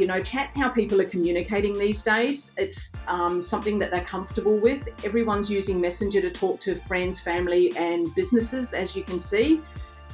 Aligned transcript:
You 0.00 0.06
know, 0.06 0.22
chat's 0.22 0.56
how 0.56 0.70
people 0.70 0.98
are 1.02 1.08
communicating 1.08 1.78
these 1.78 2.02
days. 2.02 2.52
It's 2.56 2.94
um, 3.06 3.42
something 3.42 3.78
that 3.80 3.90
they're 3.90 4.00
comfortable 4.00 4.56
with. 4.56 4.88
Everyone's 5.04 5.50
using 5.50 5.78
Messenger 5.78 6.22
to 6.22 6.30
talk 6.30 6.58
to 6.60 6.76
friends, 6.86 7.20
family, 7.20 7.76
and 7.76 8.06
businesses, 8.14 8.72
as 8.72 8.96
you 8.96 9.02
can 9.02 9.20
see. 9.20 9.60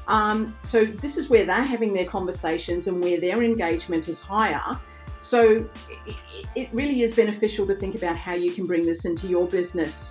Um, 0.08 0.56
so, 0.62 0.84
this 0.84 1.16
is 1.16 1.30
where 1.30 1.44
they're 1.46 1.62
having 1.62 1.94
their 1.94 2.04
conversations 2.04 2.88
and 2.88 3.00
where 3.00 3.20
their 3.20 3.44
engagement 3.44 4.08
is 4.08 4.20
higher. 4.20 4.76
So, 5.20 5.64
it, 6.56 6.68
really 6.72 7.02
is 7.02 7.14
beneficial 7.14 7.64
to 7.68 7.76
think 7.76 7.94
about 7.94 8.16
how 8.16 8.34
you 8.34 8.50
can 8.50 8.66
bring 8.66 8.84
this 8.84 9.04
into 9.04 9.28
your 9.28 9.46
business. 9.46 10.10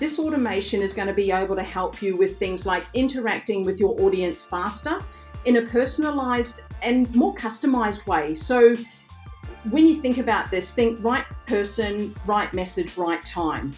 This 0.00 0.18
automation 0.18 0.82
is 0.82 0.92
going 0.92 1.06
to 1.06 1.14
be 1.14 1.30
able 1.30 1.54
to 1.54 1.62
help 1.62 2.02
you 2.02 2.16
with 2.16 2.40
things 2.40 2.66
like 2.66 2.84
interacting 2.92 3.64
with 3.64 3.78
your 3.78 4.00
audience 4.00 4.42
faster 4.42 4.98
in 5.44 5.58
a 5.58 5.62
personalized 5.62 6.62
and 6.82 7.12
more 7.14 7.34
customized 7.36 8.04
way. 8.06 8.34
So, 8.34 8.76
when 9.70 9.86
you 9.86 9.94
think 9.94 10.18
about 10.18 10.50
this, 10.50 10.74
think 10.74 11.02
right 11.04 11.24
person, 11.46 12.14
right 12.26 12.52
message, 12.52 12.96
right 12.96 13.24
time. 13.24 13.74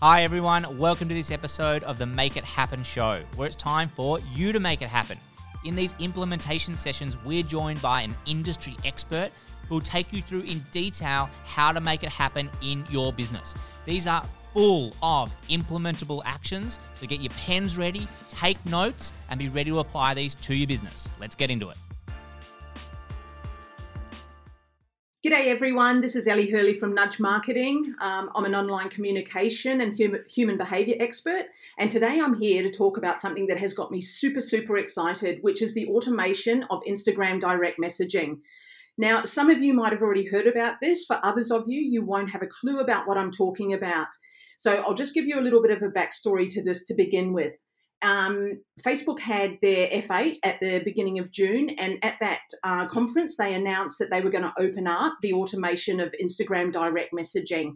Hi, 0.00 0.22
everyone. 0.22 0.78
Welcome 0.78 1.08
to 1.08 1.14
this 1.14 1.30
episode 1.30 1.82
of 1.82 1.98
the 1.98 2.06
Make 2.06 2.36
It 2.36 2.44
Happen 2.44 2.82
show, 2.82 3.22
where 3.36 3.46
it's 3.46 3.56
time 3.56 3.90
for 3.90 4.20
you 4.34 4.52
to 4.52 4.60
make 4.60 4.80
it 4.80 4.88
happen. 4.88 5.18
In 5.64 5.74
these 5.74 5.94
implementation 5.98 6.74
sessions, 6.74 7.16
we're 7.24 7.42
joined 7.42 7.82
by 7.82 8.02
an 8.02 8.14
industry 8.24 8.76
expert 8.84 9.30
who 9.68 9.74
will 9.76 9.82
take 9.82 10.12
you 10.12 10.22
through 10.22 10.42
in 10.42 10.60
detail 10.70 11.28
how 11.44 11.72
to 11.72 11.80
make 11.80 12.02
it 12.02 12.08
happen 12.08 12.50
in 12.62 12.84
your 12.88 13.12
business. 13.12 13.54
These 13.84 14.06
are 14.06 14.22
full 14.54 14.94
of 15.02 15.34
implementable 15.48 16.22
actions, 16.24 16.78
so 16.94 17.06
get 17.06 17.20
your 17.20 17.32
pens 17.32 17.76
ready, 17.76 18.08
take 18.30 18.64
notes, 18.64 19.12
and 19.28 19.38
be 19.38 19.48
ready 19.48 19.70
to 19.70 19.80
apply 19.80 20.14
these 20.14 20.34
to 20.36 20.54
your 20.54 20.68
business. 20.68 21.08
Let's 21.20 21.34
get 21.34 21.50
into 21.50 21.68
it. 21.68 21.76
G'day 25.26 25.48
everyone, 25.48 26.02
this 26.02 26.14
is 26.14 26.28
Elly 26.28 26.48
Hurley 26.48 26.74
from 26.74 26.94
Nudge 26.94 27.18
Marketing. 27.18 27.96
Um, 28.00 28.30
I'm 28.36 28.44
an 28.44 28.54
online 28.54 28.88
communication 28.88 29.80
and 29.80 29.92
human, 29.92 30.22
human 30.30 30.56
behavior 30.56 30.94
expert, 31.00 31.46
and 31.78 31.90
today 31.90 32.20
I'm 32.20 32.40
here 32.40 32.62
to 32.62 32.70
talk 32.70 32.96
about 32.96 33.20
something 33.20 33.48
that 33.48 33.58
has 33.58 33.74
got 33.74 33.90
me 33.90 34.00
super, 34.00 34.40
super 34.40 34.78
excited, 34.78 35.42
which 35.42 35.62
is 35.62 35.74
the 35.74 35.88
automation 35.88 36.64
of 36.70 36.80
Instagram 36.88 37.40
direct 37.40 37.80
messaging. 37.80 38.38
Now, 38.98 39.24
some 39.24 39.50
of 39.50 39.60
you 39.60 39.74
might 39.74 39.92
have 39.92 40.00
already 40.00 40.26
heard 40.26 40.46
about 40.46 40.76
this, 40.80 41.04
for 41.04 41.18
others 41.24 41.50
of 41.50 41.64
you, 41.66 41.80
you 41.80 42.04
won't 42.04 42.30
have 42.30 42.42
a 42.42 42.46
clue 42.46 42.78
about 42.78 43.08
what 43.08 43.18
I'm 43.18 43.32
talking 43.32 43.72
about. 43.72 44.06
So 44.58 44.76
I'll 44.76 44.94
just 44.94 45.12
give 45.12 45.26
you 45.26 45.40
a 45.40 45.42
little 45.42 45.60
bit 45.60 45.72
of 45.72 45.82
a 45.82 45.88
backstory 45.88 46.48
to 46.50 46.62
this 46.62 46.84
to 46.84 46.94
begin 46.94 47.32
with 47.32 47.54
um, 48.06 48.62
Facebook 48.82 49.18
had 49.18 49.58
their 49.62 49.88
F8 49.88 50.36
at 50.44 50.60
the 50.60 50.80
beginning 50.84 51.18
of 51.18 51.32
June, 51.32 51.70
and 51.70 51.98
at 52.04 52.14
that 52.20 52.38
uh, 52.62 52.86
conference, 52.86 53.36
they 53.36 53.52
announced 53.52 53.98
that 53.98 54.10
they 54.10 54.20
were 54.20 54.30
going 54.30 54.44
to 54.44 54.54
open 54.60 54.86
up 54.86 55.14
the 55.22 55.32
automation 55.32 55.98
of 55.98 56.14
Instagram 56.22 56.70
direct 56.70 57.12
messaging. 57.12 57.72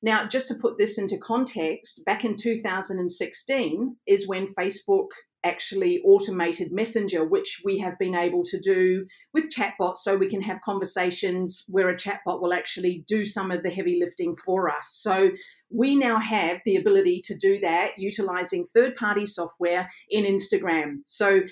Now, 0.00 0.28
just 0.28 0.46
to 0.48 0.54
put 0.54 0.78
this 0.78 0.96
into 0.96 1.18
context, 1.18 2.04
back 2.06 2.24
in 2.24 2.36
2016 2.36 3.96
is 4.06 4.28
when 4.28 4.54
Facebook 4.54 5.08
actually 5.44 6.00
automated 6.04 6.72
Messenger, 6.72 7.24
which 7.26 7.60
we 7.64 7.78
have 7.78 7.98
been 7.98 8.14
able 8.14 8.42
to 8.44 8.58
do 8.58 9.06
with 9.32 9.52
chatbots 9.52 9.98
so 9.98 10.16
we 10.16 10.28
can 10.28 10.40
have 10.40 10.60
conversations 10.64 11.64
where 11.68 11.88
a 11.88 11.96
chatbot 11.96 12.40
will 12.40 12.54
actually 12.54 13.04
do 13.06 13.24
some 13.24 13.50
of 13.50 13.62
the 13.62 13.70
heavy 13.70 13.98
lifting 14.00 14.34
for 14.36 14.70
us. 14.70 14.88
So 14.90 15.30
we 15.70 15.96
now 15.96 16.18
have 16.18 16.58
the 16.64 16.76
ability 16.76 17.20
to 17.24 17.36
do 17.36 17.60
that 17.60 17.92
utilizing 17.98 18.64
third 18.64 18.96
party 18.96 19.26
software 19.26 19.90
in 20.08 20.24
Instagram. 20.24 20.98
So 21.06 21.42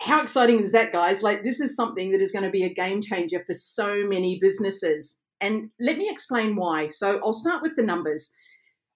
how 0.00 0.22
exciting 0.22 0.60
is 0.60 0.72
that, 0.72 0.92
guys? 0.92 1.22
Like, 1.22 1.42
this 1.42 1.60
is 1.60 1.76
something 1.76 2.10
that 2.12 2.20
is 2.20 2.32
going 2.32 2.44
to 2.44 2.50
be 2.50 2.64
a 2.64 2.72
game 2.72 3.00
changer 3.00 3.42
for 3.46 3.54
so 3.54 4.06
many 4.06 4.38
businesses. 4.40 5.22
And 5.40 5.70
let 5.80 5.98
me 5.98 6.08
explain 6.10 6.56
why. 6.56 6.88
So, 6.88 7.20
I'll 7.22 7.32
start 7.32 7.62
with 7.62 7.76
the 7.76 7.82
numbers. 7.82 8.34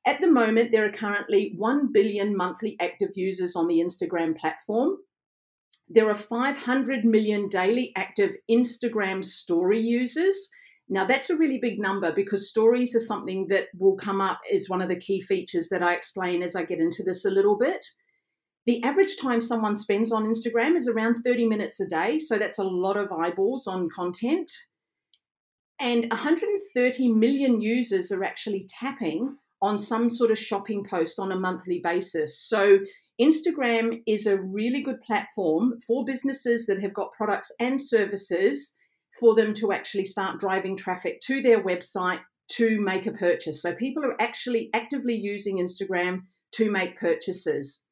At 0.08 0.22
the 0.22 0.26
moment, 0.26 0.72
there 0.72 0.86
are 0.86 0.90
currently 0.92 1.52
1 1.58 1.92
billion 1.92 2.34
monthly 2.34 2.78
active 2.80 3.10
users 3.14 3.54
on 3.54 3.68
the 3.68 3.80
Instagram 3.80 4.38
platform. 4.38 4.96
There 5.86 6.08
are 6.08 6.14
500 6.14 7.04
million 7.04 7.50
daily 7.50 7.92
active 7.94 8.30
Instagram 8.50 9.22
story 9.22 9.78
users. 9.78 10.48
Now, 10.88 11.04
that's 11.04 11.28
a 11.28 11.36
really 11.36 11.58
big 11.58 11.78
number 11.78 12.10
because 12.10 12.48
stories 12.48 12.96
are 12.96 13.00
something 13.00 13.48
that 13.48 13.66
will 13.78 13.98
come 13.98 14.22
up 14.22 14.40
as 14.50 14.70
one 14.70 14.80
of 14.80 14.88
the 14.88 14.98
key 14.98 15.20
features 15.20 15.68
that 15.68 15.82
I 15.82 15.92
explain 15.92 16.42
as 16.42 16.56
I 16.56 16.64
get 16.64 16.80
into 16.80 17.02
this 17.02 17.26
a 17.26 17.30
little 17.30 17.58
bit. 17.58 17.84
The 18.64 18.82
average 18.84 19.18
time 19.18 19.42
someone 19.42 19.76
spends 19.76 20.10
on 20.10 20.24
Instagram 20.24 20.74
is 20.74 20.88
around 20.88 21.16
30 21.22 21.44
minutes 21.46 21.80
a 21.80 21.86
day, 21.86 22.18
so 22.18 22.38
that's 22.38 22.58
a 22.58 22.64
lot 22.64 22.96
of 22.96 23.12
eyeballs 23.12 23.66
on 23.66 23.90
content. 23.94 24.50
And 25.78 26.10
130 26.10 27.12
million 27.12 27.60
users 27.60 28.10
are 28.10 28.24
actually 28.24 28.66
tapping 28.70 29.36
on 29.60 29.78
some 29.78 30.10
sort 30.10 30.30
of 30.30 30.38
shopping 30.38 30.84
post 30.88 31.18
on 31.18 31.32
a 31.32 31.38
monthly 31.38 31.80
basis. 31.82 32.40
So, 32.48 32.78
Instagram 33.20 34.02
is 34.06 34.26
a 34.26 34.40
really 34.40 34.80
good 34.80 35.00
platform 35.02 35.80
for 35.84 36.04
businesses 36.04 36.66
that 36.66 36.80
have 36.80 36.94
got 36.94 37.10
products 37.12 37.50
and 37.58 37.80
services 37.80 38.76
for 39.18 39.34
them 39.34 39.54
to 39.54 39.72
actually 39.72 40.04
start 40.04 40.38
driving 40.38 40.76
traffic 40.76 41.20
to 41.22 41.42
their 41.42 41.62
website 41.62 42.20
to 42.52 42.80
make 42.80 43.06
a 43.06 43.12
purchase. 43.12 43.60
So 43.60 43.74
people 43.74 44.04
are 44.04 44.20
actually 44.20 44.70
actively 44.72 45.14
using 45.14 45.58
Instagram 45.58 46.22
to 46.52 46.70
make 46.70 46.98
purchases. 46.98 47.84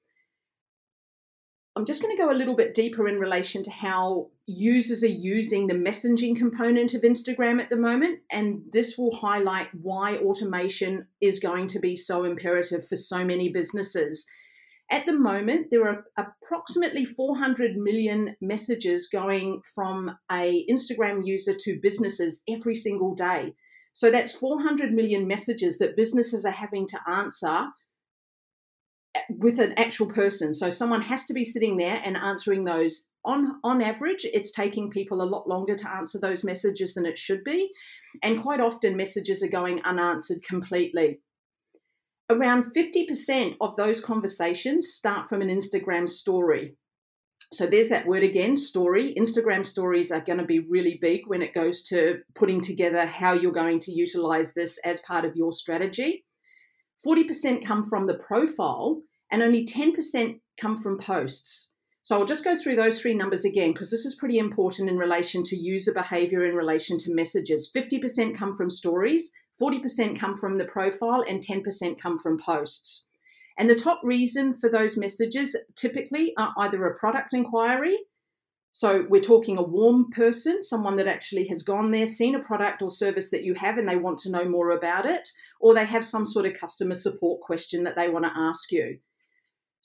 I'm 1.76 1.84
just 1.84 2.00
going 2.00 2.16
to 2.16 2.22
go 2.22 2.30
a 2.30 2.34
little 2.34 2.56
bit 2.56 2.74
deeper 2.74 3.06
in 3.06 3.20
relation 3.20 3.62
to 3.64 3.70
how 3.70 4.30
users 4.46 5.04
are 5.04 5.08
using 5.08 5.66
the 5.66 5.74
messaging 5.74 6.34
component 6.34 6.94
of 6.94 7.02
Instagram 7.02 7.60
at 7.60 7.68
the 7.68 7.76
moment. 7.76 8.20
And 8.32 8.62
this 8.72 8.96
will 8.96 9.14
highlight 9.14 9.68
why 9.74 10.16
automation 10.16 11.06
is 11.20 11.38
going 11.38 11.66
to 11.68 11.78
be 11.78 11.94
so 11.94 12.24
imperative 12.24 12.88
for 12.88 12.96
so 12.96 13.22
many 13.26 13.50
businesses. 13.50 14.26
At 14.90 15.04
the 15.04 15.12
moment, 15.12 15.66
there 15.70 15.86
are 15.86 16.04
approximately 16.16 17.04
400 17.04 17.76
million 17.76 18.36
messages 18.40 19.10
going 19.12 19.60
from 19.74 20.16
a 20.32 20.64
Instagram 20.70 21.26
user 21.26 21.54
to 21.58 21.80
businesses 21.82 22.42
every 22.48 22.74
single 22.74 23.14
day. 23.14 23.52
So 23.92 24.10
that's 24.10 24.32
400 24.32 24.92
million 24.92 25.26
messages 25.26 25.76
that 25.78 25.96
businesses 25.96 26.46
are 26.46 26.52
having 26.52 26.86
to 26.88 27.00
answer 27.06 27.66
with 29.30 29.58
an 29.58 29.74
actual 29.76 30.06
person. 30.06 30.54
So 30.54 30.70
someone 30.70 31.02
has 31.02 31.24
to 31.26 31.34
be 31.34 31.44
sitting 31.44 31.76
there 31.76 32.00
and 32.04 32.16
answering 32.16 32.64
those. 32.64 33.08
On 33.24 33.58
on 33.64 33.82
average, 33.82 34.24
it's 34.24 34.52
taking 34.52 34.88
people 34.88 35.20
a 35.20 35.24
lot 35.24 35.48
longer 35.48 35.74
to 35.74 35.90
answer 35.90 36.20
those 36.20 36.44
messages 36.44 36.94
than 36.94 37.06
it 37.06 37.18
should 37.18 37.42
be, 37.42 37.70
and 38.22 38.40
quite 38.40 38.60
often 38.60 38.96
messages 38.96 39.42
are 39.42 39.48
going 39.48 39.82
unanswered 39.84 40.42
completely 40.42 41.18
around 42.30 42.72
50% 42.74 43.56
of 43.60 43.76
those 43.76 44.00
conversations 44.00 44.88
start 44.88 45.28
from 45.28 45.42
an 45.42 45.48
Instagram 45.48 46.08
story. 46.08 46.76
So 47.52 47.66
there's 47.66 47.88
that 47.90 48.06
word 48.06 48.24
again, 48.24 48.56
story. 48.56 49.14
Instagram 49.16 49.64
stories 49.64 50.10
are 50.10 50.20
going 50.20 50.40
to 50.40 50.44
be 50.44 50.58
really 50.58 50.98
big 51.00 51.20
when 51.26 51.42
it 51.42 51.54
goes 51.54 51.84
to 51.84 52.18
putting 52.34 52.60
together 52.60 53.06
how 53.06 53.34
you're 53.34 53.52
going 53.52 53.78
to 53.80 53.92
utilize 53.92 54.52
this 54.52 54.78
as 54.84 54.98
part 55.00 55.24
of 55.24 55.36
your 55.36 55.52
strategy. 55.52 56.24
40% 57.06 57.64
come 57.64 57.84
from 57.84 58.08
the 58.08 58.18
profile 58.18 59.00
and 59.30 59.42
only 59.42 59.64
10% 59.64 60.40
come 60.60 60.80
from 60.80 60.98
posts. 60.98 61.72
So 62.02 62.16
I'll 62.16 62.24
just 62.24 62.44
go 62.44 62.56
through 62.56 62.76
those 62.76 63.00
three 63.00 63.14
numbers 63.14 63.44
again 63.44 63.72
because 63.72 63.90
this 63.90 64.04
is 64.04 64.14
pretty 64.14 64.38
important 64.38 64.88
in 64.88 64.96
relation 64.96 65.42
to 65.42 65.56
user 65.56 65.92
behavior 65.92 66.44
in 66.44 66.54
relation 66.54 66.98
to 66.98 67.14
messages. 67.14 67.68
50% 67.74 68.38
come 68.38 68.56
from 68.56 68.70
stories, 68.70 69.32
40% 69.60 70.18
come 70.18 70.36
from 70.36 70.58
the 70.58 70.66
profile, 70.66 71.24
and 71.28 71.44
10% 71.44 72.00
come 72.00 72.18
from 72.18 72.38
posts. 72.38 73.08
And 73.58 73.68
the 73.68 73.74
top 73.74 74.00
reason 74.04 74.54
for 74.54 74.70
those 74.70 74.96
messages 74.96 75.56
typically 75.74 76.32
are 76.36 76.54
either 76.58 76.86
a 76.86 76.96
product 76.96 77.34
inquiry. 77.34 77.98
So 78.70 79.06
we're 79.08 79.22
talking 79.22 79.56
a 79.56 79.62
warm 79.62 80.10
person, 80.10 80.62
someone 80.62 80.96
that 80.96 81.08
actually 81.08 81.48
has 81.48 81.62
gone 81.62 81.90
there, 81.90 82.06
seen 82.06 82.34
a 82.34 82.42
product 82.42 82.82
or 82.82 82.90
service 82.90 83.30
that 83.30 83.42
you 83.42 83.54
have, 83.54 83.78
and 83.78 83.88
they 83.88 83.96
want 83.96 84.18
to 84.18 84.30
know 84.30 84.44
more 84.44 84.70
about 84.70 85.06
it, 85.06 85.28
or 85.60 85.74
they 85.74 85.86
have 85.86 86.04
some 86.04 86.26
sort 86.26 86.46
of 86.46 86.54
customer 86.54 86.94
support 86.94 87.40
question 87.40 87.84
that 87.84 87.96
they 87.96 88.08
want 88.08 88.26
to 88.26 88.32
ask 88.36 88.70
you. 88.70 88.98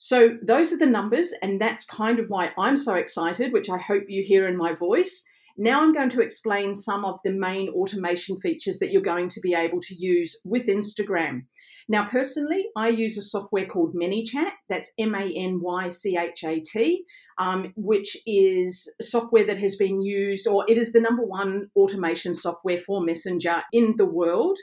So 0.04 0.36
those 0.42 0.72
are 0.72 0.78
the 0.78 0.84
numbers, 0.84 1.32
and 1.42 1.60
that's 1.60 1.84
kind 1.84 2.18
of 2.18 2.26
why 2.26 2.50
I'm 2.58 2.76
so 2.76 2.94
excited, 2.94 3.52
which 3.52 3.70
I 3.70 3.78
hope 3.78 4.06
you 4.08 4.24
hear 4.26 4.48
in 4.48 4.56
my 4.56 4.72
voice. 4.72 5.22
Now 5.56 5.80
I'm 5.80 5.92
going 5.92 6.08
to 6.08 6.20
explain 6.20 6.74
some 6.74 7.04
of 7.04 7.20
the 7.24 7.30
main 7.30 7.68
automation 7.68 8.36
features 8.40 8.80
that 8.80 8.90
you're 8.90 9.00
going 9.00 9.28
to 9.28 9.40
be 9.40 9.54
able 9.54 9.78
to 9.80 9.94
use 9.94 10.40
with 10.44 10.66
Instagram. 10.66 11.42
Now, 11.88 12.08
personally, 12.10 12.64
I 12.76 12.88
use 12.88 13.16
a 13.16 13.22
software 13.22 13.66
called 13.66 13.94
ManyChat. 13.94 14.50
That's 14.68 14.90
M 14.98 15.14
A 15.14 15.32
N 15.36 15.60
Y 15.62 15.88
C 15.90 16.18
H 16.18 16.42
A 16.42 16.58
T, 16.58 17.04
um, 17.38 17.72
which 17.76 18.16
is 18.26 18.92
software 19.00 19.46
that 19.46 19.58
has 19.58 19.76
been 19.76 20.02
used, 20.02 20.48
or 20.48 20.64
it 20.66 20.78
is 20.78 20.90
the 20.90 21.00
number 21.00 21.22
one 21.24 21.68
automation 21.76 22.34
software 22.34 22.78
for 22.78 23.04
Messenger 23.04 23.62
in 23.72 23.94
the 23.98 24.06
world. 24.06 24.58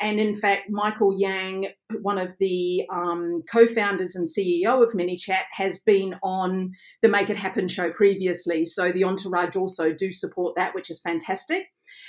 And 0.00 0.18
in 0.18 0.34
fact, 0.34 0.70
Michael 0.70 1.16
Yang, 1.18 1.68
one 2.02 2.18
of 2.18 2.36
the 2.38 2.84
um, 2.92 3.42
co 3.50 3.66
founders 3.66 4.16
and 4.16 4.26
CEO 4.26 4.82
of 4.82 4.92
ManyChat, 4.92 5.44
has 5.52 5.78
been 5.78 6.16
on 6.22 6.72
the 7.02 7.08
Make 7.08 7.30
It 7.30 7.36
Happen 7.36 7.68
show 7.68 7.90
previously. 7.90 8.64
So 8.64 8.90
the 8.90 9.04
entourage 9.04 9.56
also 9.56 9.92
do 9.92 10.12
support 10.12 10.56
that, 10.56 10.74
which 10.74 10.90
is 10.90 11.00
fantastic. 11.00 11.66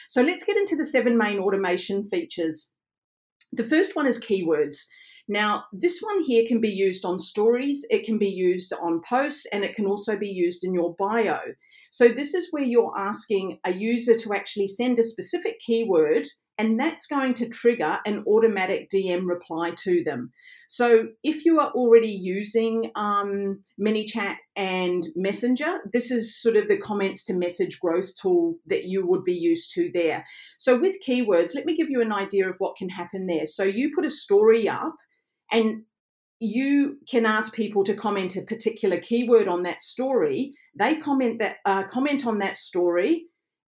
So 0.08 0.22
let's 0.22 0.44
get 0.44 0.58
into 0.58 0.76
the 0.76 0.86
seven 0.86 1.18
main 1.18 1.40
automation 1.40 2.08
features. 2.10 2.74
The 3.52 3.64
first 3.64 3.96
one 3.96 4.08
is 4.08 4.20
keywords. 4.20 4.86
Now, 5.28 5.66
this 5.74 6.02
one 6.02 6.24
here 6.24 6.44
can 6.48 6.62
be 6.62 6.70
used 6.70 7.04
on 7.04 7.18
stories, 7.18 7.86
it 7.90 8.06
can 8.06 8.20
be 8.20 8.30
used 8.30 8.74
on 8.74 9.02
posts, 9.08 9.48
and 9.52 9.64
it 9.64 9.76
can 9.76 9.88
also 9.88 10.18
be 10.18 10.28
used 10.28 10.64
in 10.64 10.74
your 10.74 10.96
bio. 11.00 11.40
So, 11.92 12.10
this 12.10 12.36
is 12.36 12.50
where 12.52 12.64
you're 12.64 12.94
asking 12.96 13.60
a 13.66 13.74
user 13.74 14.16
to 14.18 14.34
actually 14.34 14.68
send 14.68 15.00
a 15.00 15.04
specific 15.04 15.60
keyword, 15.60 16.28
and 16.58 16.80
that's 16.80 17.06
going 17.06 17.34
to 17.36 17.50
trigger 17.50 18.00
an 18.06 18.24
automatic 18.28 18.90
DM 18.90 19.28
reply 19.28 19.72
to 19.84 20.04
them. 20.04 20.32
So, 20.68 21.10
if 21.24 21.46
you 21.46 21.60
are 21.60 21.72
already 21.72 22.12
using 22.12 22.92
um, 22.96 23.64
ManyChat 23.80 24.36
and 24.56 25.06
Messenger, 25.16 25.80
this 25.92 26.12
is 26.12 26.42
sort 26.42 26.56
of 26.56 26.68
the 26.68 26.78
comments 26.78 27.24
to 27.26 27.34
message 27.34 27.80
growth 27.80 28.10
tool 28.20 28.56
that 28.68 28.86
you 28.86 29.06
would 29.06 29.24
be 29.24 29.34
used 29.34 29.74
to 29.76 29.92
there. 29.94 30.26
So, 30.58 30.80
with 30.80 30.96
keywords, 31.06 31.56
let 31.56 31.66
me 31.66 31.76
give 31.76 31.90
you 31.90 32.02
an 32.02 32.14
idea 32.14 32.50
of 32.50 32.56
what 32.58 32.78
can 32.78 32.90
happen 32.90 33.28
there. 33.28 33.46
So, 33.46 33.64
you 33.64 33.94
put 33.94 34.06
a 34.06 34.10
story 34.10 34.68
up 34.70 34.96
and 35.52 35.84
you 36.40 36.98
can 37.10 37.26
ask 37.26 37.54
people 37.54 37.84
to 37.84 37.94
comment 37.94 38.36
a 38.36 38.42
particular 38.42 39.00
keyword 39.00 39.48
on 39.48 39.64
that 39.64 39.82
story. 39.82 40.54
They 40.78 40.96
comment 40.96 41.40
that 41.40 41.58
uh, 41.66 41.84
comment 41.84 42.26
on 42.26 42.40
that 42.40 42.58
story, 42.58 43.26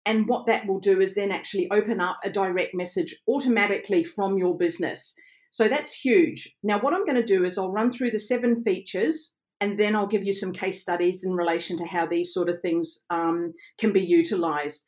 and 0.04 0.28
what 0.28 0.46
that 0.46 0.66
will 0.66 0.80
do 0.80 1.00
is 1.00 1.14
then 1.14 1.30
actually 1.30 1.70
open 1.70 2.00
up 2.00 2.18
a 2.24 2.30
direct 2.30 2.74
message 2.74 3.14
automatically 3.28 4.04
from 4.04 4.36
your 4.36 4.56
business. 4.56 5.14
So 5.50 5.68
that's 5.68 5.92
huge. 5.92 6.56
Now, 6.62 6.80
what 6.80 6.94
I'm 6.94 7.04
going 7.04 7.20
to 7.20 7.24
do 7.24 7.44
is 7.44 7.58
I'll 7.58 7.70
run 7.70 7.90
through 7.90 8.10
the 8.10 8.18
seven 8.18 8.62
features 8.64 9.36
and 9.60 9.78
then 9.78 9.94
I'll 9.94 10.08
give 10.08 10.24
you 10.24 10.32
some 10.32 10.52
case 10.52 10.80
studies 10.80 11.22
in 11.24 11.34
relation 11.34 11.76
to 11.78 11.84
how 11.84 12.06
these 12.06 12.32
sort 12.32 12.48
of 12.48 12.60
things 12.60 13.04
um, 13.10 13.52
can 13.78 13.92
be 13.92 14.00
utilized. 14.00 14.82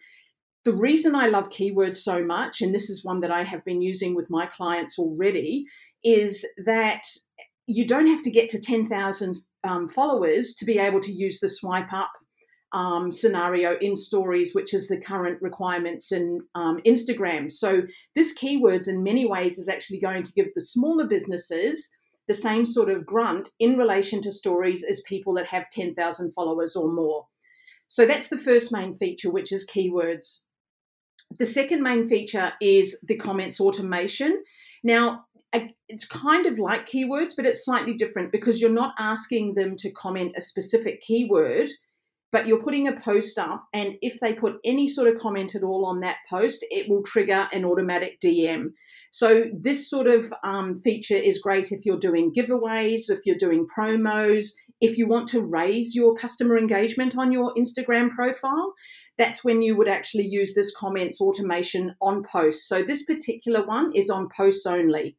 The 0.64 0.74
reason 0.74 1.14
I 1.14 1.26
love 1.26 1.50
keywords 1.50 1.96
so 1.96 2.24
much, 2.24 2.60
and 2.60 2.74
this 2.74 2.90
is 2.90 3.04
one 3.04 3.20
that 3.20 3.30
I 3.30 3.44
have 3.44 3.64
been 3.64 3.82
using 3.82 4.16
with 4.16 4.30
my 4.30 4.46
clients 4.46 4.98
already, 4.98 5.66
is 6.02 6.44
that 6.64 7.02
you 7.66 7.86
don't 7.86 8.06
have 8.06 8.22
to 8.22 8.30
get 8.30 8.48
to 8.50 8.60
10,000 8.60 9.34
um, 9.62 9.88
followers 9.88 10.54
to 10.54 10.64
be 10.64 10.78
able 10.78 11.00
to 11.00 11.12
use 11.12 11.40
the 11.40 11.48
swipe 11.48 11.92
up 11.92 12.10
um, 12.74 13.12
scenario 13.12 13.78
in 13.80 13.94
stories, 13.94 14.52
which 14.52 14.74
is 14.74 14.88
the 14.88 15.00
current 15.00 15.40
requirements 15.40 16.10
in 16.10 16.40
um, 16.56 16.80
Instagram. 16.84 17.50
So, 17.50 17.82
this 18.16 18.36
keywords 18.36 18.88
in 18.88 19.04
many 19.04 19.24
ways 19.24 19.58
is 19.58 19.68
actually 19.68 20.00
going 20.00 20.24
to 20.24 20.32
give 20.32 20.48
the 20.54 20.60
smaller 20.60 21.06
businesses 21.06 21.96
the 22.26 22.34
same 22.34 22.66
sort 22.66 22.90
of 22.90 23.06
grunt 23.06 23.50
in 23.60 23.78
relation 23.78 24.20
to 24.22 24.32
stories 24.32 24.82
as 24.82 25.02
people 25.02 25.34
that 25.34 25.46
have 25.46 25.70
10,000 25.70 26.32
followers 26.32 26.74
or 26.74 26.92
more. 26.92 27.26
So, 27.86 28.06
that's 28.06 28.28
the 28.28 28.38
first 28.38 28.72
main 28.72 28.92
feature, 28.94 29.30
which 29.30 29.52
is 29.52 29.66
keywords. 29.66 30.42
The 31.38 31.46
second 31.46 31.80
main 31.80 32.08
feature 32.08 32.52
is 32.60 33.00
the 33.06 33.16
comments 33.16 33.60
automation. 33.60 34.42
Now, 34.82 35.26
it's 35.88 36.06
kind 36.06 36.46
of 36.46 36.58
like 36.58 36.88
keywords, 36.88 37.34
but 37.36 37.46
it's 37.46 37.64
slightly 37.64 37.94
different 37.94 38.32
because 38.32 38.60
you're 38.60 38.70
not 38.70 38.94
asking 38.98 39.54
them 39.54 39.76
to 39.76 39.90
comment 39.92 40.34
a 40.36 40.42
specific 40.42 41.00
keyword, 41.00 41.70
but 42.34 42.48
you're 42.48 42.64
putting 42.64 42.88
a 42.88 43.00
post 43.00 43.38
up. 43.38 43.68
And 43.72 43.94
if 44.02 44.18
they 44.18 44.32
put 44.32 44.54
any 44.64 44.88
sort 44.88 45.06
of 45.06 45.20
comment 45.20 45.54
at 45.54 45.62
all 45.62 45.86
on 45.86 46.00
that 46.00 46.16
post, 46.28 46.66
it 46.68 46.90
will 46.90 47.04
trigger 47.04 47.48
an 47.52 47.64
automatic 47.64 48.20
DM. 48.20 48.72
So, 49.12 49.44
this 49.56 49.88
sort 49.88 50.08
of 50.08 50.34
um, 50.42 50.80
feature 50.82 51.14
is 51.14 51.38
great 51.38 51.70
if 51.70 51.86
you're 51.86 51.96
doing 51.96 52.34
giveaways, 52.36 53.02
if 53.08 53.20
you're 53.24 53.36
doing 53.38 53.68
promos, 53.68 54.46
if 54.80 54.98
you 54.98 55.06
want 55.06 55.28
to 55.28 55.46
raise 55.46 55.94
your 55.94 56.16
customer 56.16 56.58
engagement 56.58 57.16
on 57.16 57.30
your 57.30 57.54
Instagram 57.54 58.10
profile. 58.10 58.74
That's 59.16 59.44
when 59.44 59.62
you 59.62 59.76
would 59.76 59.86
actually 59.86 60.26
use 60.26 60.54
this 60.54 60.74
comments 60.76 61.20
automation 61.20 61.94
on 62.02 62.24
posts. 62.24 62.66
So, 62.68 62.82
this 62.82 63.04
particular 63.04 63.64
one 63.64 63.94
is 63.94 64.10
on 64.10 64.28
posts 64.36 64.66
only. 64.66 65.16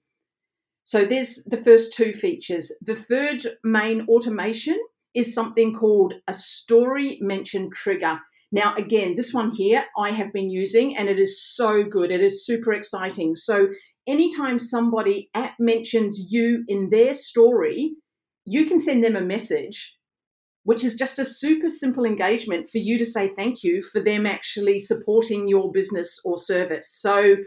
So 0.84 1.04
there's 1.04 1.44
the 1.46 1.64
first 1.64 1.94
two 1.94 2.14
features. 2.14 2.72
The 2.80 2.96
third 2.96 3.42
main 3.64 4.06
automation 4.08 4.78
is 5.16 5.34
something 5.34 5.74
called 5.74 6.16
a 6.28 6.34
story 6.34 7.18
mention 7.22 7.72
trigger. 7.72 8.20
Now, 8.52 8.76
again, 8.76 9.16
this 9.16 9.34
one 9.34 9.52
here 9.52 9.86
I 9.98 10.12
have 10.12 10.32
been 10.32 10.50
using 10.50 10.96
and 10.96 11.10
it 11.10 11.18
is 11.18 11.42
so 11.42 11.84
good. 11.84 12.12
It 12.12 12.22
is 12.22 12.46
super 12.46 12.74
exciting. 12.74 13.36
So, 13.36 13.70
anytime 14.06 14.60
somebody 14.60 15.32
mentions 15.58 16.32
you 16.32 16.64
in 16.68 16.90
their 16.92 17.14
story, 17.14 17.94
you 18.46 18.66
can 18.66 18.78
send 18.78 19.04
them 19.04 19.16
a 19.16 19.22
message, 19.22 19.98
which 20.64 20.84
is 20.84 20.96
just 20.96 21.18
a 21.18 21.26
super 21.26 21.70
simple 21.70 22.06
engagement 22.06 22.70
for 22.70 22.78
you 22.78 23.00
to 23.00 23.06
say 23.06 23.30
thank 23.30 23.64
you 23.64 23.82
for 23.82 24.00
them 24.00 24.28
actually 24.28 24.78
supporting 24.78 25.48
your 25.48 25.72
business 25.72 26.20
or 26.24 26.38
service. 26.38 26.88
So, 26.92 27.38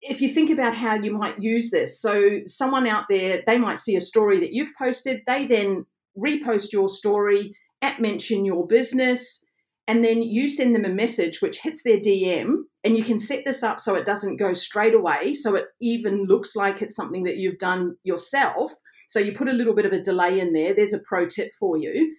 if 0.00 0.20
you 0.20 0.28
think 0.28 0.50
about 0.50 0.76
how 0.76 0.94
you 0.94 1.12
might 1.12 1.40
use 1.40 1.70
this, 1.70 2.00
so 2.00 2.38
someone 2.46 2.86
out 2.86 3.04
there, 3.08 3.42
they 3.46 3.58
might 3.58 3.78
see 3.78 3.96
a 3.96 4.00
story 4.00 4.40
that 4.40 4.52
you've 4.52 4.74
posted, 4.78 5.22
they 5.26 5.46
then 5.46 5.86
repost 6.18 6.72
your 6.72 6.88
story, 6.88 7.54
at 7.82 8.00
mention 8.00 8.44
your 8.44 8.66
business, 8.66 9.44
and 9.86 10.04
then 10.04 10.22
you 10.22 10.48
send 10.48 10.74
them 10.74 10.84
a 10.84 10.90
message 10.90 11.40
which 11.40 11.60
hits 11.60 11.82
their 11.82 11.98
DM, 11.98 12.56
and 12.84 12.96
you 12.96 13.02
can 13.02 13.18
set 13.18 13.44
this 13.44 13.62
up 13.62 13.80
so 13.80 13.94
it 13.94 14.04
doesn't 14.04 14.36
go 14.36 14.52
straight 14.52 14.94
away, 14.94 15.32
so 15.34 15.54
it 15.54 15.66
even 15.80 16.24
looks 16.24 16.54
like 16.54 16.82
it's 16.82 16.96
something 16.96 17.24
that 17.24 17.36
you've 17.36 17.58
done 17.58 17.96
yourself. 18.04 18.72
So 19.08 19.18
you 19.18 19.32
put 19.32 19.48
a 19.48 19.52
little 19.52 19.74
bit 19.74 19.86
of 19.86 19.92
a 19.92 20.02
delay 20.02 20.40
in 20.40 20.52
there. 20.52 20.74
There's 20.74 20.92
a 20.92 21.00
pro 21.00 21.26
tip 21.26 21.52
for 21.58 21.78
you. 21.78 22.14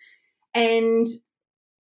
And 0.56 1.06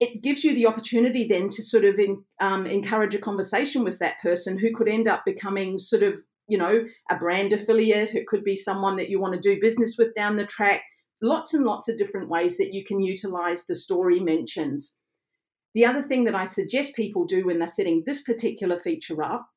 it 0.00 0.22
gives 0.22 0.44
you 0.44 0.54
the 0.54 0.66
opportunity 0.66 1.26
then 1.26 1.48
to 1.50 1.62
sort 1.62 1.84
of 1.84 1.98
in, 1.98 2.22
um, 2.40 2.66
encourage 2.66 3.14
a 3.14 3.20
conversation 3.20 3.84
with 3.84 3.98
that 3.98 4.20
person 4.20 4.58
who 4.58 4.74
could 4.74 4.88
end 4.88 5.08
up 5.08 5.24
becoming 5.24 5.78
sort 5.78 6.02
of 6.02 6.18
you 6.46 6.56
know 6.56 6.84
a 7.10 7.16
brand 7.16 7.52
affiliate 7.52 8.14
it 8.14 8.26
could 8.26 8.42
be 8.42 8.56
someone 8.56 8.96
that 8.96 9.10
you 9.10 9.20
want 9.20 9.34
to 9.34 9.40
do 9.40 9.60
business 9.60 9.96
with 9.98 10.14
down 10.14 10.36
the 10.36 10.46
track 10.46 10.80
lots 11.22 11.54
and 11.54 11.64
lots 11.64 11.88
of 11.88 11.98
different 11.98 12.28
ways 12.28 12.56
that 12.56 12.72
you 12.72 12.84
can 12.84 13.00
utilize 13.00 13.66
the 13.66 13.74
story 13.74 14.20
mentions 14.20 14.98
the 15.74 15.84
other 15.84 16.02
thing 16.02 16.24
that 16.24 16.34
i 16.34 16.44
suggest 16.44 16.94
people 16.94 17.24
do 17.24 17.44
when 17.46 17.58
they're 17.58 17.66
setting 17.66 18.02
this 18.06 18.22
particular 18.22 18.80
feature 18.80 19.22
up 19.22 19.48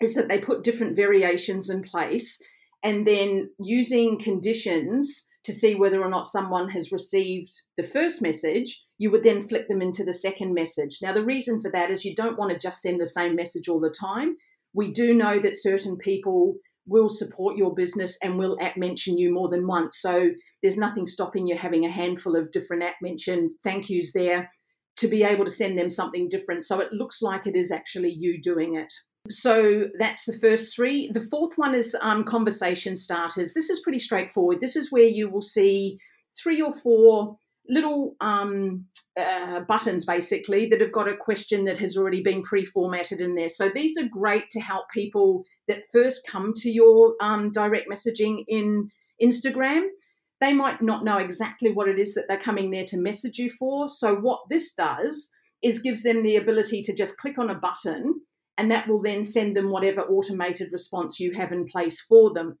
is 0.00 0.14
that 0.14 0.28
they 0.28 0.38
put 0.38 0.64
different 0.64 0.96
variations 0.96 1.68
in 1.68 1.82
place 1.82 2.40
and 2.82 3.06
then 3.06 3.50
using 3.58 4.18
conditions 4.18 5.28
to 5.44 5.52
see 5.52 5.74
whether 5.74 6.02
or 6.02 6.08
not 6.08 6.26
someone 6.26 6.68
has 6.70 6.92
received 6.92 7.52
the 7.76 7.82
first 7.82 8.20
message, 8.20 8.84
you 8.98 9.10
would 9.10 9.22
then 9.22 9.46
flip 9.46 9.68
them 9.68 9.80
into 9.80 10.04
the 10.04 10.12
second 10.12 10.54
message. 10.54 10.98
Now, 11.00 11.12
the 11.12 11.24
reason 11.24 11.62
for 11.62 11.70
that 11.70 11.90
is 11.90 12.04
you 12.04 12.14
don't 12.14 12.38
want 12.38 12.52
to 12.52 12.58
just 12.58 12.82
send 12.82 13.00
the 13.00 13.06
same 13.06 13.34
message 13.34 13.68
all 13.68 13.80
the 13.80 13.94
time. 13.98 14.36
We 14.74 14.92
do 14.92 15.14
know 15.14 15.40
that 15.40 15.56
certain 15.56 15.96
people 15.96 16.54
will 16.90 17.08
support 17.08 17.56
your 17.56 17.74
business 17.74 18.18
and 18.22 18.36
will 18.36 18.58
at 18.60 18.76
mention 18.76 19.16
you 19.16 19.32
more 19.32 19.48
than 19.48 19.66
once. 19.66 20.00
So 20.00 20.30
there's 20.62 20.76
nothing 20.76 21.06
stopping 21.06 21.46
you 21.46 21.56
having 21.56 21.86
a 21.86 21.90
handful 21.90 22.36
of 22.36 22.50
different 22.50 22.82
at 22.82 22.94
mention 23.00 23.54
thank 23.62 23.88
yous 23.88 24.12
there 24.12 24.50
to 24.96 25.08
be 25.08 25.22
able 25.22 25.44
to 25.44 25.50
send 25.50 25.78
them 25.78 25.88
something 25.88 26.28
different. 26.28 26.64
So 26.64 26.80
it 26.80 26.92
looks 26.92 27.22
like 27.22 27.46
it 27.46 27.56
is 27.56 27.70
actually 27.70 28.10
you 28.10 28.40
doing 28.42 28.74
it. 28.74 28.92
So 29.28 29.84
that's 29.98 30.24
the 30.24 30.38
first 30.38 30.74
three. 30.74 31.10
The 31.12 31.26
fourth 31.30 31.56
one 31.56 31.74
is 31.74 31.96
um, 32.02 32.24
conversation 32.24 32.96
starters. 32.96 33.54
This 33.54 33.70
is 33.70 33.80
pretty 33.80 34.00
straightforward. 34.00 34.60
This 34.60 34.76
is 34.76 34.90
where 34.90 35.04
you 35.04 35.30
will 35.30 35.42
see 35.42 35.98
three 36.42 36.60
or 36.60 36.72
four 36.72 37.36
little 37.70 38.16
um, 38.20 38.84
uh, 39.16 39.60
buttons 39.60 40.04
basically 40.04 40.66
that 40.66 40.80
have 40.80 40.92
got 40.92 41.08
a 41.08 41.16
question 41.16 41.64
that 41.64 41.78
has 41.78 41.96
already 41.96 42.22
been 42.22 42.42
pre-formatted 42.42 43.20
in 43.20 43.34
there. 43.34 43.48
So 43.48 43.68
these 43.68 43.96
are 43.96 44.08
great 44.08 44.50
to 44.50 44.60
help 44.60 44.84
people 44.92 45.44
that 45.68 45.84
first 45.92 46.26
come 46.28 46.52
to 46.56 46.70
your 46.70 47.14
um, 47.22 47.50
direct 47.52 47.88
messaging 47.88 48.44
in 48.48 48.90
Instagram. 49.22 49.86
They 50.40 50.52
might 50.52 50.82
not 50.82 51.04
know 51.04 51.18
exactly 51.18 51.70
what 51.70 51.88
it 51.88 51.98
is 51.98 52.14
that 52.14 52.24
they're 52.28 52.40
coming 52.40 52.70
there 52.70 52.86
to 52.86 52.96
message 52.96 53.38
you 53.38 53.50
for. 53.50 53.88
So 53.88 54.16
what 54.16 54.40
this 54.50 54.74
does 54.74 55.30
is 55.62 55.78
gives 55.78 56.02
them 56.02 56.22
the 56.22 56.36
ability 56.36 56.82
to 56.82 56.94
just 56.94 57.18
click 57.18 57.38
on 57.38 57.50
a 57.50 57.54
button 57.54 58.20
and 58.58 58.70
that 58.70 58.88
will 58.88 59.00
then 59.00 59.22
send 59.22 59.56
them 59.56 59.70
whatever 59.70 60.02
automated 60.02 60.72
response 60.72 61.20
you 61.20 61.32
have 61.32 61.52
in 61.52 61.66
place 61.66 62.00
for 62.00 62.32
them. 62.32 62.58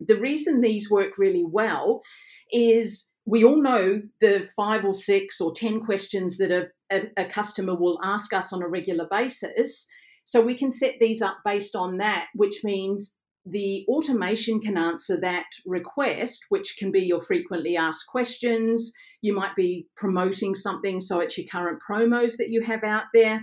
The 0.00 0.18
reason 0.18 0.60
these 0.60 0.90
work 0.90 1.16
really 1.16 1.44
well 1.46 2.02
is 2.50 3.11
we 3.24 3.44
all 3.44 3.60
know 3.60 4.02
the 4.20 4.48
five 4.56 4.84
or 4.84 4.94
six 4.94 5.40
or 5.40 5.52
10 5.52 5.84
questions 5.84 6.38
that 6.38 6.50
a, 6.50 6.66
a, 6.90 7.02
a, 7.16 7.28
customer 7.28 7.74
will 7.74 7.98
ask 8.02 8.32
us 8.32 8.52
on 8.52 8.62
a 8.62 8.68
regular 8.68 9.06
basis. 9.10 9.86
So 10.24 10.40
we 10.40 10.56
can 10.56 10.70
set 10.70 10.94
these 11.00 11.22
up 11.22 11.38
based 11.44 11.76
on 11.76 11.98
that, 11.98 12.26
which 12.34 12.62
means 12.64 13.16
the 13.44 13.84
automation 13.88 14.60
can 14.60 14.76
answer 14.76 15.18
that 15.20 15.46
request, 15.66 16.46
which 16.48 16.76
can 16.78 16.92
be 16.92 17.00
your 17.00 17.20
frequently 17.20 17.76
asked 17.76 18.06
questions. 18.08 18.92
You 19.20 19.34
might 19.34 19.56
be 19.56 19.88
promoting 19.96 20.54
something, 20.54 21.00
so 21.00 21.20
it's 21.20 21.38
your 21.38 21.46
current 21.50 21.80
promos 21.88 22.36
that 22.38 22.50
you 22.50 22.62
have 22.62 22.84
out 22.84 23.04
there. 23.12 23.40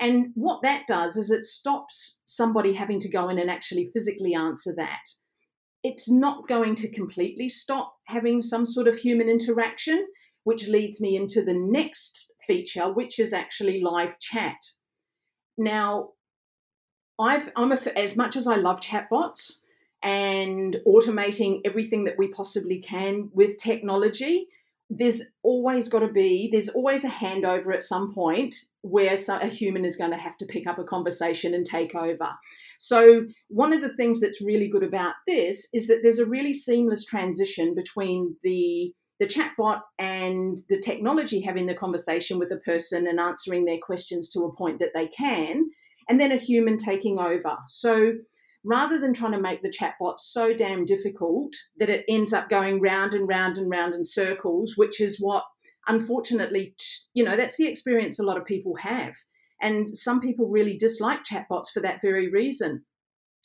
And 0.00 0.28
what 0.34 0.62
that 0.62 0.86
does 0.86 1.16
is 1.16 1.30
it 1.30 1.44
stops 1.44 2.22
somebody 2.24 2.72
having 2.72 3.00
to 3.00 3.10
go 3.10 3.28
in 3.28 3.38
and 3.38 3.50
actually 3.50 3.90
physically 3.92 4.34
answer 4.34 4.72
that. 4.76 5.00
It's 5.84 6.10
not 6.10 6.48
going 6.48 6.74
to 6.76 6.88
completely 6.90 7.48
stop 7.48 7.94
having 8.06 8.42
some 8.42 8.66
sort 8.66 8.88
of 8.88 8.96
human 8.96 9.28
interaction, 9.28 10.06
which 10.44 10.68
leads 10.68 11.00
me 11.00 11.16
into 11.16 11.42
the 11.42 11.54
next 11.54 12.32
feature, 12.46 12.92
which 12.92 13.18
is 13.18 13.32
actually 13.32 13.82
live 13.82 14.18
chat. 14.18 14.56
Now, 15.56 16.10
I've 17.18 17.50
I'm 17.56 17.72
a, 17.72 17.98
as 17.98 18.16
much 18.16 18.36
as 18.36 18.46
I 18.46 18.56
love 18.56 18.80
chatbots 18.80 19.60
and 20.02 20.76
automating 20.86 21.60
everything 21.64 22.04
that 22.04 22.18
we 22.18 22.28
possibly 22.28 22.78
can 22.80 23.30
with 23.32 23.58
technology 23.58 24.46
there's 24.90 25.22
always 25.42 25.88
got 25.88 26.00
to 26.00 26.08
be 26.08 26.48
there's 26.50 26.70
always 26.70 27.04
a 27.04 27.10
handover 27.10 27.74
at 27.74 27.82
some 27.82 28.14
point 28.14 28.54
where 28.82 29.14
a 29.28 29.46
human 29.46 29.84
is 29.84 29.96
going 29.96 30.10
to 30.10 30.16
have 30.16 30.38
to 30.38 30.46
pick 30.46 30.66
up 30.66 30.78
a 30.78 30.84
conversation 30.84 31.52
and 31.52 31.66
take 31.66 31.94
over. 31.94 32.28
So 32.78 33.26
one 33.48 33.72
of 33.72 33.82
the 33.82 33.94
things 33.96 34.20
that's 34.20 34.40
really 34.40 34.68
good 34.68 34.82
about 34.82 35.14
this 35.26 35.68
is 35.74 35.88
that 35.88 36.00
there's 36.02 36.20
a 36.20 36.26
really 36.26 36.52
seamless 36.52 37.04
transition 37.04 37.74
between 37.74 38.36
the 38.42 38.94
the 39.20 39.26
chatbot 39.26 39.80
and 39.98 40.58
the 40.68 40.80
technology 40.80 41.40
having 41.40 41.66
the 41.66 41.74
conversation 41.74 42.38
with 42.38 42.52
a 42.52 42.58
person 42.58 43.08
and 43.08 43.18
answering 43.18 43.64
their 43.64 43.78
questions 43.82 44.30
to 44.30 44.44
a 44.44 44.54
point 44.54 44.78
that 44.78 44.92
they 44.94 45.08
can 45.08 45.68
and 46.08 46.20
then 46.20 46.30
a 46.30 46.36
human 46.36 46.78
taking 46.78 47.18
over. 47.18 47.56
So 47.66 48.12
rather 48.64 48.98
than 48.98 49.14
trying 49.14 49.32
to 49.32 49.40
make 49.40 49.62
the 49.62 49.72
chatbot 49.72 50.18
so 50.18 50.52
damn 50.52 50.84
difficult 50.84 51.52
that 51.78 51.88
it 51.88 52.04
ends 52.08 52.32
up 52.32 52.48
going 52.48 52.80
round 52.80 53.14
and 53.14 53.28
round 53.28 53.56
and 53.56 53.70
round 53.70 53.94
in 53.94 54.04
circles, 54.04 54.74
which 54.76 55.00
is 55.00 55.18
what 55.20 55.44
unfortunately, 55.88 56.74
you 57.14 57.24
know, 57.24 57.36
that's 57.36 57.56
the 57.56 57.66
experience 57.66 58.18
a 58.18 58.22
lot 58.22 58.36
of 58.36 58.44
people 58.44 58.76
have. 58.76 59.14
And 59.60 59.88
some 59.96 60.20
people 60.20 60.48
really 60.48 60.76
dislike 60.76 61.20
chatbots 61.24 61.70
for 61.72 61.80
that 61.80 62.00
very 62.02 62.30
reason. 62.30 62.84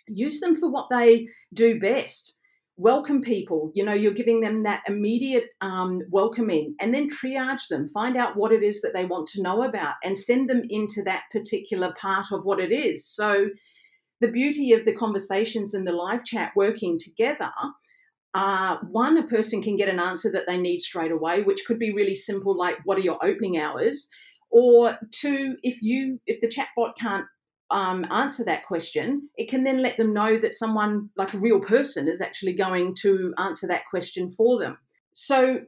Use 0.08 0.40
them 0.42 0.56
for 0.56 0.70
what 0.70 0.88
they 0.92 1.28
do 1.54 1.80
best. 1.80 2.38
Welcome 2.76 3.22
people. 3.22 3.72
You 3.74 3.86
know, 3.86 3.94
you're 3.94 4.14
giving 4.14 4.42
them 4.42 4.64
that 4.64 4.84
immediate 4.88 5.46
um, 5.62 6.02
welcoming 6.12 6.76
and 6.80 6.94
then 6.94 7.10
triage 7.10 7.68
them. 7.70 7.90
Find 7.94 8.18
out 8.18 8.36
what 8.36 8.52
it 8.52 8.62
is 8.62 8.82
that 8.82 8.94
they 8.94 9.06
want 9.06 9.28
to 9.30 9.42
know 9.42 9.64
about 9.64 9.96
and 10.04 10.18
send 10.18 10.50
them 10.50 10.64
into 10.70 11.02
that 11.04 11.24
particular 11.32 11.94
part 12.00 12.28
of 12.32 12.44
what 12.44 12.60
it 12.60 12.72
is. 12.72 13.08
So, 13.08 13.48
the 14.24 14.32
beauty 14.32 14.72
of 14.72 14.86
the 14.86 14.96
conversations 14.96 15.74
and 15.74 15.86
the 15.86 15.92
live 15.92 16.24
chat 16.24 16.52
working 16.56 16.98
together 16.98 17.52
uh, 18.34 18.78
one, 18.90 19.18
a 19.18 19.28
person 19.28 19.62
can 19.62 19.76
get 19.76 19.90
an 19.90 20.00
answer 20.00 20.32
that 20.32 20.46
they 20.48 20.58
need 20.58 20.80
straight 20.80 21.12
away, 21.12 21.44
which 21.44 21.66
could 21.66 21.78
be 21.78 21.94
really 21.94 22.16
simple, 22.16 22.58
like 22.58 22.78
"What 22.84 22.98
are 22.98 23.02
your 23.02 23.24
opening 23.24 23.60
hours?" 23.60 24.10
Or 24.50 24.98
two, 25.12 25.58
if 25.62 25.82
you 25.82 26.20
if 26.26 26.42
the 26.42 26.48
chatbot 26.48 26.94
can't 27.00 27.26
um, 27.70 28.06
answer 28.10 28.44
that 28.46 28.66
question, 28.66 29.30
it 29.36 29.50
can 29.50 29.64
then 29.64 29.84
let 29.84 29.98
them 29.98 30.14
know 30.14 30.40
that 30.40 30.56
someone, 30.56 31.10
like 31.16 31.34
a 31.34 31.40
real 31.40 31.60
person, 31.60 32.08
is 32.08 32.22
actually 32.22 32.54
going 32.54 32.96
to 33.02 33.34
answer 33.38 33.68
that 33.68 33.84
question 33.90 34.32
for 34.32 34.60
them. 34.60 34.78
So 35.14 35.62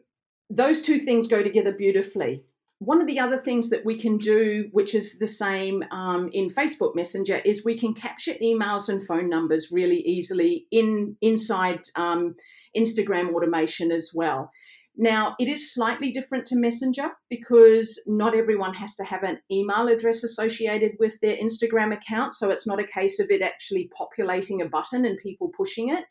those 0.50 0.82
two 0.82 1.00
things 1.00 1.28
go 1.28 1.44
together 1.44 1.72
beautifully 1.72 2.46
one 2.80 3.00
of 3.00 3.08
the 3.08 3.20
other 3.20 3.38
things 3.38 3.70
that 3.70 3.86
we 3.86 3.98
can 3.98 4.18
do, 4.18 4.68
which 4.72 4.94
is 4.94 5.18
the 5.18 5.28
same 5.28 5.84
um, 5.92 6.30
in 6.34 6.50
Facebook 6.50 6.94
Messenger, 6.94 7.38
is 7.46 7.64
we 7.64 7.78
can 7.78 7.94
capture 7.94 8.34
emails 8.42 8.90
and 8.90 9.06
phone 9.06 9.30
numbers 9.30 9.70
really 9.72 10.00
easily 10.00 10.68
in 10.72 11.16
inside 11.22 11.80
um, 11.96 12.36
Instagram 12.78 13.34
automation 13.34 13.92
as 13.92 14.12
well. 14.14 14.52
Now, 14.98 15.36
it 15.40 15.50
is 15.50 15.74
slightly 15.74 16.12
different 16.12 16.46
to 16.48 16.56
Messenger 16.56 17.12
because 17.30 18.02
not 18.08 18.36
everyone 18.36 18.74
has 18.76 18.96
to 18.96 19.04
have 19.04 19.24
an 19.24 19.40
email 19.52 19.88
address 19.88 20.24
associated 20.24 20.92
with 21.00 21.20
their 21.22 21.36
Instagram 21.36 21.94
account. 21.94 22.34
So 22.36 22.50
it's 22.50 22.68
not 22.68 22.80
a 22.80 22.88
case 22.88 23.20
of 23.20 23.30
it 23.30 23.42
actually 23.42 23.90
populating 23.98 24.62
a 24.62 24.70
button 24.70 25.04
and 25.06 25.18
people 25.20 25.52
pushing 25.56 25.90
it. 25.90 26.06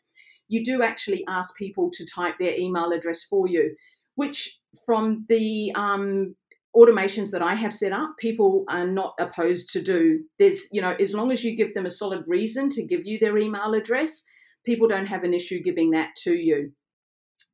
You 0.47 0.63
do 0.63 0.83
actually 0.83 1.23
ask 1.27 1.55
people 1.57 1.89
to 1.93 2.05
type 2.05 2.35
their 2.39 2.55
email 2.55 2.91
address 2.91 3.23
for 3.23 3.47
you, 3.47 3.75
which 4.13 4.59
from 4.85 5.25
the 5.29 5.71
um, 5.73 6.35
automations 6.75 7.31
that 7.31 7.41
I 7.41 7.55
have 7.55 7.73
set 7.73 7.91
up, 7.91 8.15
people 8.19 8.65
are 8.69 8.85
not 8.85 9.13
opposed 9.19 9.69
to 9.73 9.81
do. 9.81 10.19
There's, 10.39 10.67
you 10.71 10.81
know, 10.81 10.95
as 10.99 11.13
long 11.13 11.31
as 11.31 11.43
you 11.43 11.55
give 11.55 11.73
them 11.73 11.85
a 11.85 11.89
solid 11.91 12.23
reason 12.27 12.69
to 12.69 12.83
give 12.83 13.01
you 13.05 13.17
their 13.17 13.37
email 13.37 13.73
address, 13.73 14.23
people 14.65 14.87
don't 14.87 15.05
have 15.05 15.23
an 15.23 15.33
issue 15.33 15.61
giving 15.61 15.91
that 15.91 16.09
to 16.23 16.33
you. 16.33 16.71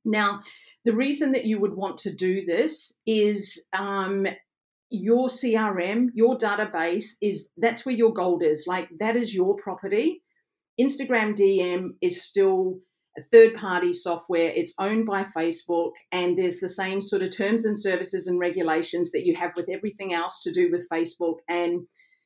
Now, 0.03 0.41
the 0.85 0.93
reason 0.93 1.31
that 1.33 1.45
you 1.45 1.59
would 1.59 1.75
want 1.75 1.97
to 1.99 2.13
do 2.13 2.43
this 2.43 2.99
is 3.05 3.67
um, 3.77 4.25
your 4.89 5.27
CRM, 5.27 6.07
your 6.13 6.37
database 6.37 7.13
is 7.21 7.49
that's 7.57 7.85
where 7.85 7.95
your 7.95 8.13
gold 8.13 8.43
is. 8.43 8.65
Like 8.67 8.89
that 8.99 9.15
is 9.15 9.33
your 9.33 9.55
property. 9.55 10.23
Instagram 10.79 11.35
DM 11.35 11.89
is 12.01 12.23
still 12.23 12.79
third 13.31 13.55
party 13.55 13.93
software. 13.93 14.49
It's 14.49 14.73
owned 14.79 15.05
by 15.05 15.25
Facebook, 15.25 15.91
and 16.11 16.37
there's 16.37 16.59
the 16.59 16.69
same 16.69 17.01
sort 17.01 17.21
of 17.21 17.35
terms 17.35 17.65
and 17.65 17.77
services 17.77 18.27
and 18.27 18.39
regulations 18.39 19.11
that 19.11 19.25
you 19.25 19.35
have 19.35 19.51
with 19.55 19.69
everything 19.69 20.13
else 20.13 20.41
to 20.43 20.51
do 20.51 20.69
with 20.71 20.87
Facebook, 20.89 21.37
and 21.49 21.81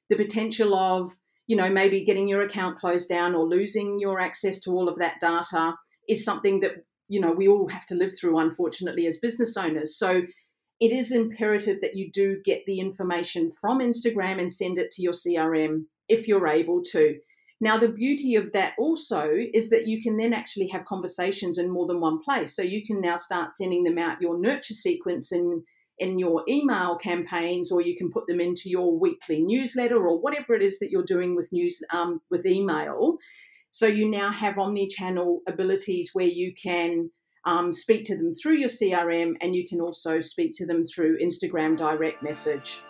the 0.10 0.16
potential 0.16 0.76
of 0.76 1.16
you 1.48 1.56
know 1.56 1.70
maybe 1.70 2.04
getting 2.04 2.28
your 2.28 2.42
account 2.42 2.78
closed 2.78 3.10
down 3.10 3.36
or 3.36 3.46
losing 3.46 4.00
your 4.00 4.20
access 4.20 4.60
to 4.60 4.72
all 4.72 4.88
of 4.88 5.00
that 5.00 5.20
data 5.20 5.74
is 6.08 6.24
something 6.24 6.60
that 6.60 6.84
you 7.08 7.20
know 7.20 7.32
we 7.32 7.48
all 7.48 7.68
have 7.68 7.86
to 7.86 7.96
live 7.96 8.12
through 8.16 8.38
unfortunately 8.40 9.06
as 9.06 9.18
business 9.18 9.56
owners 9.56 9.98
so 9.98 10.24
it 10.80 10.92
is 10.92 11.12
imperative 11.12 11.80
that 11.82 11.96
you 11.96 12.12
do 12.12 12.42
get 12.44 12.64
the 12.66 12.80
information 12.80 13.52
from 13.52 13.80
Instagram 13.80 14.40
and 14.40 14.52
send 14.52 14.78
it 14.78 14.92
to 14.92 15.02
your 15.02 15.14
CRM 15.14 15.86
if 16.10 16.28
you're 16.28 16.48
able 16.48 16.84
to 16.92 17.18
now, 17.62 17.78
the 17.78 17.88
beauty 17.88 18.36
of 18.36 18.52
that 18.52 18.74
also 18.78 19.32
is 19.54 19.70
that 19.70 19.88
you 19.88 20.02
can 20.02 20.18
then 20.18 20.34
actually 20.34 20.68
have 20.68 20.86
conversations 20.86 21.58
in 21.58 21.70
more 21.70 21.88
than 21.88 22.02
one 22.02 22.22
place. 22.22 22.56
So 22.56 22.62
you 22.62 22.86
can 22.86 23.00
now 23.00 23.16
start 23.16 23.52
sending 23.52 23.84
them 23.84 23.98
out 23.98 24.22
your 24.22 24.38
nurture 24.38 24.74
sequence 24.74 25.32
in, 25.32 25.64
in 25.98 26.20
your 26.20 26.44
email 26.50 26.98
campaigns, 26.98 27.72
or 27.72 27.82
you 27.82 27.96
can 27.96 28.12
put 28.12 28.28
them 28.28 28.42
into 28.42 28.70
your 28.70 29.00
weekly 29.00 29.42
newsletter 29.42 30.06
or 30.06 30.20
whatever 30.20 30.54
it 30.54 30.62
is 30.62 30.80
that 30.80 30.92
you're 30.92 31.06
doing 31.06 31.34
with 31.34 31.52
news 31.54 31.80
um, 31.94 32.20
with 32.30 32.46
email. 32.46 33.18
So 33.72 33.88
you 33.88 34.10
now 34.10 34.32
have 34.32 34.58
omni-channel 34.58 35.42
abilities 35.48 36.10
where 36.12 36.26
you 36.26 36.54
can 36.62 37.10
um, 37.46 37.72
speak 37.72 38.04
to 38.06 38.18
them 38.18 38.34
through 38.34 38.56
your 38.56 38.70
CRM 38.70 39.36
and 39.40 39.56
you 39.56 39.66
can 39.68 39.80
also 39.80 40.20
speak 40.20 40.54
to 40.56 40.66
them 40.66 40.84
through 40.84 41.20
Instagram 41.20 41.78
direct 41.78 42.22
message. 42.22 42.82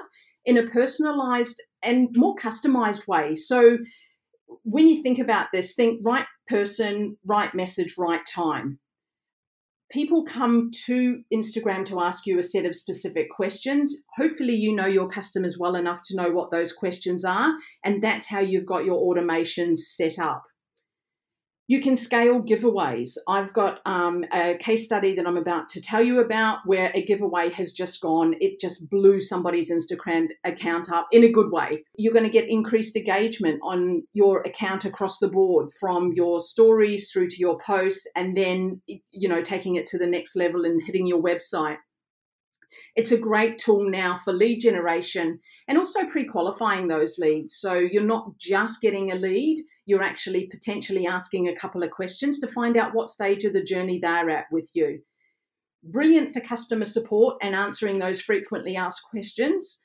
in 0.45 0.57
a 0.57 0.65
personalized 0.71 1.61
and 1.83 2.09
more 2.15 2.35
customized 2.35 3.07
way. 3.07 3.35
So, 3.35 3.77
when 4.63 4.87
you 4.87 5.03
think 5.03 5.19
about 5.19 5.49
this, 5.53 5.75
think 5.75 6.01
right 6.03 6.25
person, 6.47 7.15
right 7.23 7.53
message, 7.53 7.93
right 7.95 8.25
time. 8.25 8.79
People 9.93 10.25
come 10.25 10.71
to 10.85 11.21
Instagram 11.31 11.85
to 11.85 12.01
ask 12.01 12.25
you 12.25 12.39
a 12.39 12.43
set 12.43 12.65
of 12.65 12.75
specific 12.75 13.29
questions. 13.29 13.95
Hopefully, 14.17 14.55
you 14.55 14.75
know 14.75 14.87
your 14.87 15.07
customers 15.07 15.57
well 15.59 15.75
enough 15.75 16.01
to 16.05 16.15
know 16.15 16.31
what 16.31 16.51
those 16.51 16.73
questions 16.73 17.23
are, 17.23 17.53
and 17.85 18.01
that's 18.01 18.25
how 18.25 18.39
you've 18.39 18.65
got 18.65 18.85
your 18.85 18.99
automations 19.01 19.77
set 19.77 20.17
up. 20.17 20.43
You 21.67 21.79
can 21.79 21.95
scale 21.95 22.41
giveaways. 22.41 23.17
I've 23.25 23.53
got 23.53 23.79
um, 23.85 24.25
a 24.33 24.57
case 24.59 24.83
study 24.83 25.15
that 25.15 25.25
I'm 25.25 25.37
about 25.37 25.69
to 25.69 25.81
tell 25.81 26.03
you 26.03 26.19
about 26.19 26.59
where 26.65 26.91
a 26.93 27.05
giveaway 27.05 27.51
has 27.51 27.71
just 27.71 28.01
gone. 28.01 28.35
It 28.41 28.59
just 28.59 28.89
blew 28.89 29.21
somebody's 29.21 29.71
Instagram 29.71 30.27
account 30.43 30.91
up 30.91 31.07
in 31.13 31.23
a 31.23 31.31
good 31.31 31.51
way. 31.51 31.85
You're 31.95 32.11
going 32.11 32.25
to 32.25 32.29
get 32.29 32.49
increased 32.49 32.97
engagement 32.97 33.61
on 33.63 34.03
your 34.11 34.41
account 34.41 34.83
across 34.83 35.19
the 35.19 35.29
board 35.29 35.71
from 35.79 36.11
your 36.11 36.41
stories 36.41 37.09
through 37.11 37.29
to 37.29 37.37
your 37.37 37.57
posts 37.65 38.09
and 38.13 38.35
then, 38.35 38.81
you 39.11 39.29
know, 39.29 39.41
taking 39.41 39.75
it 39.75 39.85
to 39.87 39.97
the 39.97 40.07
next 40.07 40.35
level 40.35 40.65
and 40.65 40.81
hitting 40.85 41.07
your 41.07 41.23
website. 41.23 41.77
It's 42.95 43.11
a 43.11 43.17
great 43.17 43.57
tool 43.57 43.89
now 43.89 44.17
for 44.17 44.33
lead 44.33 44.59
generation 44.59 45.39
and 45.67 45.77
also 45.77 46.05
pre 46.05 46.25
qualifying 46.25 46.87
those 46.87 47.17
leads. 47.17 47.55
So 47.55 47.75
you're 47.75 48.03
not 48.03 48.37
just 48.37 48.81
getting 48.81 49.11
a 49.11 49.15
lead, 49.15 49.59
you're 49.85 50.03
actually 50.03 50.47
potentially 50.47 51.05
asking 51.05 51.47
a 51.47 51.55
couple 51.55 51.83
of 51.83 51.91
questions 51.91 52.39
to 52.39 52.47
find 52.47 52.77
out 52.77 52.93
what 52.93 53.09
stage 53.09 53.43
of 53.43 53.53
the 53.53 53.63
journey 53.63 53.99
they're 53.99 54.29
at 54.29 54.45
with 54.51 54.69
you. 54.73 55.01
Brilliant 55.83 56.33
for 56.33 56.39
customer 56.39 56.85
support 56.85 57.37
and 57.41 57.53
answering 57.53 57.99
those 57.99 58.21
frequently 58.21 58.77
asked 58.77 59.03
questions. 59.03 59.81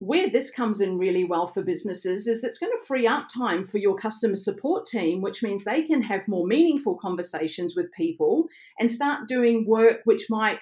Where 0.00 0.30
this 0.30 0.50
comes 0.50 0.80
in 0.80 0.96
really 0.96 1.24
well 1.24 1.48
for 1.48 1.62
businesses 1.62 2.28
is 2.28 2.44
it's 2.44 2.58
going 2.58 2.72
to 2.72 2.86
free 2.86 3.06
up 3.06 3.26
time 3.28 3.66
for 3.66 3.78
your 3.78 3.96
customer 3.96 4.36
support 4.36 4.86
team, 4.86 5.20
which 5.20 5.42
means 5.42 5.64
they 5.64 5.82
can 5.82 6.00
have 6.02 6.28
more 6.28 6.46
meaningful 6.46 6.94
conversations 6.94 7.74
with 7.76 7.92
people 7.92 8.46
and 8.78 8.90
start 8.90 9.26
doing 9.26 9.66
work 9.66 10.00
which 10.04 10.26
might 10.30 10.60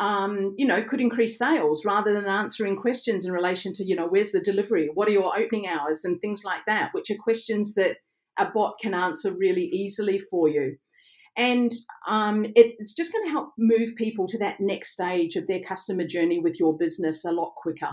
um, 0.00 0.54
you 0.56 0.66
know, 0.66 0.82
could 0.82 1.00
increase 1.00 1.38
sales 1.38 1.84
rather 1.84 2.14
than 2.14 2.24
answering 2.24 2.74
questions 2.74 3.26
in 3.26 3.32
relation 3.32 3.74
to, 3.74 3.84
you 3.84 3.94
know, 3.94 4.08
where's 4.08 4.32
the 4.32 4.40
delivery? 4.40 4.88
What 4.94 5.06
are 5.06 5.12
your 5.12 5.38
opening 5.38 5.68
hours? 5.68 6.04
And 6.04 6.18
things 6.18 6.42
like 6.42 6.62
that, 6.66 6.88
which 6.92 7.10
are 7.10 7.16
questions 7.16 7.74
that 7.74 7.98
a 8.38 8.46
bot 8.46 8.76
can 8.80 8.94
answer 8.94 9.30
really 9.30 9.66
easily 9.66 10.18
for 10.18 10.48
you. 10.48 10.76
And 11.36 11.70
um, 12.08 12.46
it, 12.56 12.76
it's 12.78 12.94
just 12.94 13.12
going 13.12 13.26
to 13.26 13.30
help 13.30 13.50
move 13.58 13.94
people 13.94 14.26
to 14.28 14.38
that 14.38 14.58
next 14.58 14.92
stage 14.92 15.36
of 15.36 15.46
their 15.46 15.60
customer 15.60 16.06
journey 16.06 16.38
with 16.38 16.58
your 16.58 16.76
business 16.76 17.26
a 17.26 17.30
lot 17.30 17.52
quicker. 17.56 17.90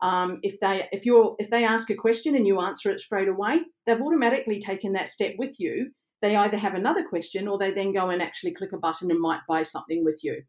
Um, 0.00 0.38
if 0.42 0.60
they 0.60 0.88
if 0.92 1.04
you're 1.04 1.34
if 1.40 1.50
they 1.50 1.64
ask 1.64 1.90
a 1.90 1.96
question 1.96 2.36
and 2.36 2.46
you 2.46 2.60
answer 2.60 2.92
it 2.92 3.00
straight 3.00 3.26
away, 3.26 3.62
they've 3.84 4.00
automatically 4.00 4.60
taken 4.60 4.92
that 4.92 5.08
step 5.08 5.34
with 5.38 5.58
you. 5.58 5.90
They 6.22 6.36
either 6.36 6.56
have 6.56 6.74
another 6.74 7.04
question 7.04 7.48
or 7.48 7.58
they 7.58 7.72
then 7.72 7.92
go 7.92 8.10
and 8.10 8.22
actually 8.22 8.54
click 8.54 8.72
a 8.72 8.78
button 8.78 9.10
and 9.10 9.20
might 9.20 9.40
buy 9.48 9.64
something 9.64 10.04
with 10.04 10.20
you. 10.22 10.42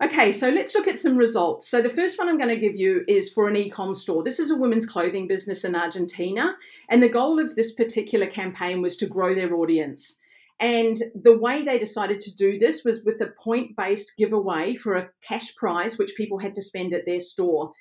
Okay, 0.00 0.30
so 0.30 0.48
let's 0.48 0.76
look 0.76 0.86
at 0.86 0.96
some 0.96 1.16
results. 1.16 1.68
So 1.68 1.82
the 1.82 1.90
first 1.90 2.18
one 2.18 2.28
I'm 2.28 2.38
going 2.38 2.54
to 2.54 2.56
give 2.56 2.76
you 2.76 3.02
is 3.08 3.32
for 3.32 3.48
an 3.48 3.56
e-com 3.56 3.96
store. 3.96 4.22
This 4.22 4.38
is 4.38 4.52
a 4.52 4.56
women's 4.56 4.86
clothing 4.86 5.26
business 5.26 5.64
in 5.64 5.74
Argentina, 5.74 6.56
and 6.88 7.02
the 7.02 7.08
goal 7.08 7.40
of 7.40 7.56
this 7.56 7.72
particular 7.72 8.28
campaign 8.28 8.80
was 8.80 8.96
to 8.98 9.06
grow 9.06 9.34
their 9.34 9.56
audience. 9.56 10.20
And 10.60 10.96
the 11.20 11.36
way 11.36 11.64
they 11.64 11.78
decided 11.78 12.20
to 12.20 12.36
do 12.36 12.60
this 12.60 12.84
was 12.84 13.04
with 13.04 13.20
a 13.20 13.32
point-based 13.42 14.12
giveaway 14.16 14.76
for 14.76 14.94
a 14.94 15.08
cash 15.22 15.54
prize 15.56 15.98
which 15.98 16.14
people 16.16 16.38
had 16.38 16.54
to 16.54 16.62
spend 16.62 16.94
at 16.94 17.04
their 17.04 17.20
store. 17.20 17.72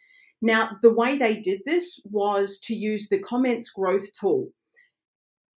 Now, 0.41 0.71
the 0.81 0.93
way 0.93 1.19
they 1.19 1.35
did 1.35 1.61
this 1.67 1.99
was 2.05 2.59
to 2.61 2.75
use 2.75 3.09
the 3.09 3.19
comments 3.19 3.69
growth 3.69 4.11
tool 4.19 4.49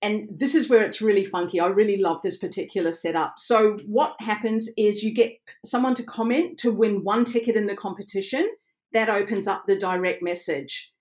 and 0.03 0.29
this 0.31 0.55
is 0.55 0.69
where 0.69 0.83
it's 0.83 1.03
really 1.03 1.27
funky. 1.27 1.61
I 1.61 1.67
really 1.67 1.99
love 1.99 2.23
this 2.23 2.39
particular 2.39 2.91
setup. 2.91 3.35
So, 3.39 3.77
what 3.87 4.15
happens 4.21 4.69
is 4.79 5.03
you 5.03 5.13
get 5.13 5.33
someone 5.65 5.95
to 5.95 6.03
comment 6.03 6.59
to 6.61 6.73
win 6.73 7.05
one 7.05 7.25
ticket 7.25 7.57
in 7.57 7.67
the 7.67 7.77
competition. 7.77 8.49
That 8.93 9.11
opens 9.11 9.47
up 9.47 9.65
the 9.67 9.77
direct 9.77 10.23
message. 10.23 10.93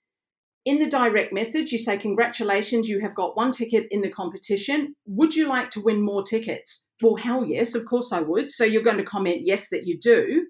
In 0.65 0.79
the 0.79 0.89
direct 0.89 1.31
message, 1.31 1.71
you 1.71 1.79
say, 1.79 1.97
Congratulations, 1.97 2.89
you 2.89 2.99
have 2.99 3.15
got 3.15 3.37
one 3.37 3.51
ticket 3.51 3.87
in 3.89 4.01
the 4.01 4.09
competition. 4.09 4.95
Would 5.05 5.33
you 5.33 5.47
like 5.47 5.71
to 5.71 5.81
win 5.81 6.01
more 6.01 6.23
tickets? 6.23 6.89
Well, 7.01 7.15
hell 7.15 7.45
yes, 7.45 7.75
of 7.75 7.85
course 7.85 8.11
I 8.11 8.19
would. 8.19 8.51
So, 8.51 8.65
you're 8.65 8.83
going 8.83 8.97
to 8.97 9.03
comment 9.03 9.45
yes 9.45 9.69
that 9.69 9.87
you 9.87 9.97
do. 9.97 10.47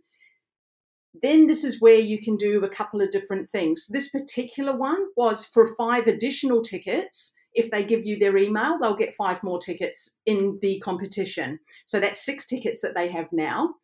Then, 1.22 1.46
this 1.46 1.64
is 1.64 1.80
where 1.80 2.00
you 2.00 2.20
can 2.20 2.36
do 2.36 2.64
a 2.64 2.70
couple 2.70 3.00
of 3.00 3.12
different 3.12 3.48
things. 3.52 3.86
This 3.90 4.10
particular 4.10 4.76
one 4.76 5.06
was 5.16 5.46
for 5.46 5.76
five 5.76 6.08
additional 6.08 6.64
tickets 6.64 7.36
if 7.54 7.72
they 7.72 7.84
give 7.84 8.06
you 8.06 8.18
their 8.18 8.38
email, 8.38 8.78
they'll 8.80 8.96
get 8.96 9.16
five 9.16 9.42
more 9.44 9.60
tickets 9.60 10.20
in 10.26 10.60
the 10.62 10.80
competition. 10.80 11.60
So 11.86 12.00
that's 12.00 12.24
six 12.24 12.46
tickets 12.46 12.82
that 12.82 12.96
they 12.96 13.12
have 13.12 13.28
now. 13.32 13.76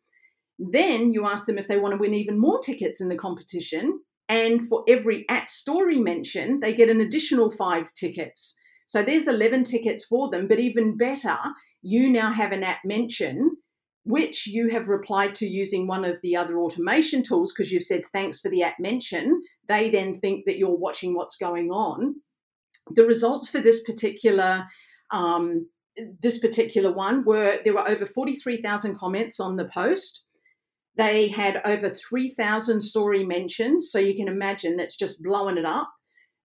Then 0.58 1.12
you 1.12 1.26
ask 1.26 1.46
them 1.46 1.58
if 1.58 1.68
they 1.68 1.78
want 1.78 1.92
to 1.92 1.98
win 1.98 2.14
even 2.14 2.38
more 2.38 2.60
tickets 2.60 3.00
in 3.00 3.08
the 3.08 3.16
competition. 3.16 4.00
And 4.28 4.66
for 4.66 4.84
every 4.88 5.26
at 5.28 5.50
story 5.50 5.98
mention, 5.98 6.60
they 6.60 6.74
get 6.74 6.88
an 6.88 7.00
additional 7.00 7.50
five 7.50 7.92
tickets. 7.94 8.58
So 8.86 9.02
there's 9.02 9.28
11 9.28 9.64
tickets 9.64 10.04
for 10.04 10.30
them. 10.30 10.48
But 10.48 10.58
even 10.58 10.96
better, 10.96 11.36
you 11.82 12.08
now 12.08 12.32
have 12.32 12.52
an 12.52 12.62
at 12.62 12.78
mention, 12.84 13.56
which 14.04 14.46
you 14.46 14.68
have 14.70 14.88
replied 14.88 15.34
to 15.36 15.46
using 15.46 15.86
one 15.86 16.04
of 16.04 16.20
the 16.22 16.36
other 16.36 16.58
automation 16.58 17.22
tools 17.22 17.52
because 17.52 17.70
you've 17.70 17.82
said 17.82 18.04
thanks 18.12 18.40
for 18.40 18.48
the 18.48 18.62
at 18.62 18.78
mention. 18.80 19.42
They 19.68 19.90
then 19.90 20.20
think 20.20 20.46
that 20.46 20.56
you're 20.56 20.70
watching 20.70 21.14
what's 21.14 21.36
going 21.36 21.70
on 21.70 22.16
the 22.90 23.04
results 23.04 23.48
for 23.48 23.60
this 23.60 23.82
particular 23.82 24.66
um, 25.10 25.66
this 26.20 26.38
particular 26.38 26.92
one 26.92 27.24
were 27.24 27.58
there 27.64 27.74
were 27.74 27.88
over 27.88 28.04
43,000 28.06 28.98
comments 28.98 29.40
on 29.40 29.56
the 29.56 29.68
post. 29.72 30.24
They 30.96 31.28
had 31.28 31.60
over 31.64 31.90
3,000 31.90 32.80
story 32.80 33.24
mentions, 33.24 33.90
so 33.90 33.98
you 33.98 34.14
can 34.14 34.28
imagine 34.28 34.80
it's 34.80 34.96
just 34.96 35.22
blowing 35.22 35.58
it 35.58 35.64
up. 35.64 35.88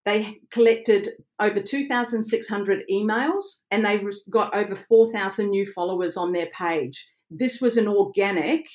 They 0.06 0.40
collected 0.52 1.10
over 1.40 1.62
2,600 1.62 2.84
emails 2.92 3.44
and 3.70 3.86
they 3.86 4.02
got 4.32 4.54
over 4.54 4.76
4,000 4.76 5.50
new 5.50 5.66
followers 5.66 6.18
on 6.18 6.32
their 6.32 6.48
page. 6.48 7.08
This 7.30 7.62
was 7.62 7.78
an 7.78 7.88
organic 7.88 8.66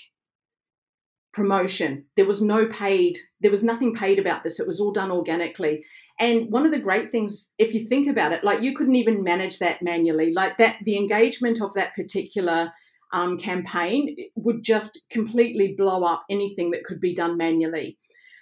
promotion. 1.33 2.07
There 2.17 2.27
was 2.27 2.41
no 2.41 2.67
paid, 2.67 3.19
there 3.41 3.51
was 3.51 3.63
nothing 3.63 3.95
paid 3.95 4.19
about 4.19 4.45
this. 4.45 4.61
It 4.61 4.67
was 4.67 4.81
all 4.81 4.93
done 4.93 5.11
organically. 5.11 5.85
And 6.19 6.51
one 6.51 6.65
of 6.65 6.73
the 6.73 6.79
great 6.79 7.11
things, 7.11 7.53
if 7.59 7.75
you 7.75 7.87
think 7.87 8.09
about 8.09 8.33
it, 8.33 8.43
like 8.43 8.63
you 8.63 8.75
couldn't 8.75 8.97
even 8.97 9.23
manage 9.23 9.59
that 9.59 9.83
manually, 9.83 10.33
like 10.33 10.57
that, 10.59 10.77
the 10.85 10.97
engagement 10.97 11.61
of 11.61 11.75
that 11.75 11.95
particular 11.95 12.73
um, 13.13 13.39
campaign 13.39 14.17
would 14.35 14.63
just 14.63 15.01
completely 15.11 15.75
blow 15.77 16.05
up 16.05 16.25
anything 16.31 16.71
that 16.71 16.85
could 16.85 17.01
be 17.01 17.15
done 17.15 17.37
manually. 17.37 17.99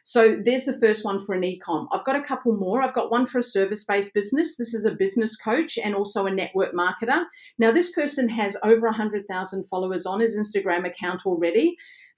So 0.07 0.39
there's 0.45 0.67
the 0.67 0.79
first 0.79 1.03
one 1.03 1.19
for 1.19 1.35
an 1.35 1.41
ecom. 1.41 1.87
I've 1.91 2.05
got 2.05 2.15
a 2.15 2.23
couple 2.23 2.55
more. 2.55 2.83
I've 2.83 2.93
got 2.93 3.11
one 3.11 3.25
for 3.25 3.39
a 3.39 3.43
service 3.43 3.85
based 3.85 4.13
business. 4.13 4.57
This 4.57 4.75
is 4.75 4.85
a 4.85 4.95
business 4.95 5.35
coach 5.35 5.79
and 5.83 5.95
also 5.95 6.27
a 6.27 6.31
network 6.31 6.75
marketer. 6.75 7.25
Now, 7.59 7.73
this 7.73 7.91
person 7.93 8.29
has 8.29 8.55
over 8.63 8.87
100,000 8.87 9.65
followers 9.65 10.05
on 10.05 10.21
his 10.21 10.37
Instagram 10.37 10.87
account 10.87 11.25
already. 11.25 11.75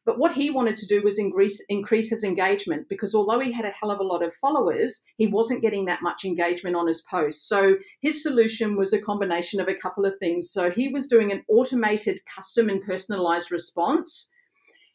But 0.06 0.20
what 0.20 0.32
he 0.32 0.50
wanted 0.50 0.76
to 0.76 0.86
do 0.86 1.02
was 1.02 1.18
increase, 1.18 1.60
increase 1.68 2.10
his 2.10 2.22
engagement 2.22 2.88
because 2.88 3.12
although 3.12 3.40
he 3.40 3.50
had 3.50 3.64
a 3.64 3.72
hell 3.72 3.90
of 3.90 3.98
a 3.98 4.04
lot 4.04 4.22
of 4.22 4.32
followers, 4.34 5.02
he 5.18 5.26
wasn't 5.26 5.62
getting 5.62 5.84
that 5.86 6.00
much 6.00 6.24
engagement 6.24 6.76
on 6.76 6.86
his 6.86 7.02
posts. 7.10 7.48
So 7.48 7.76
his 8.00 8.22
solution 8.22 8.76
was 8.76 8.92
a 8.92 9.02
combination 9.02 9.60
of 9.60 9.66
a 9.66 9.74
couple 9.74 10.06
of 10.06 10.16
things. 10.18 10.48
So 10.48 10.70
he 10.70 10.88
was 10.88 11.08
doing 11.08 11.32
an 11.32 11.42
automated, 11.48 12.20
custom, 12.32 12.68
and 12.68 12.80
personalized 12.84 13.50
response. 13.50 14.32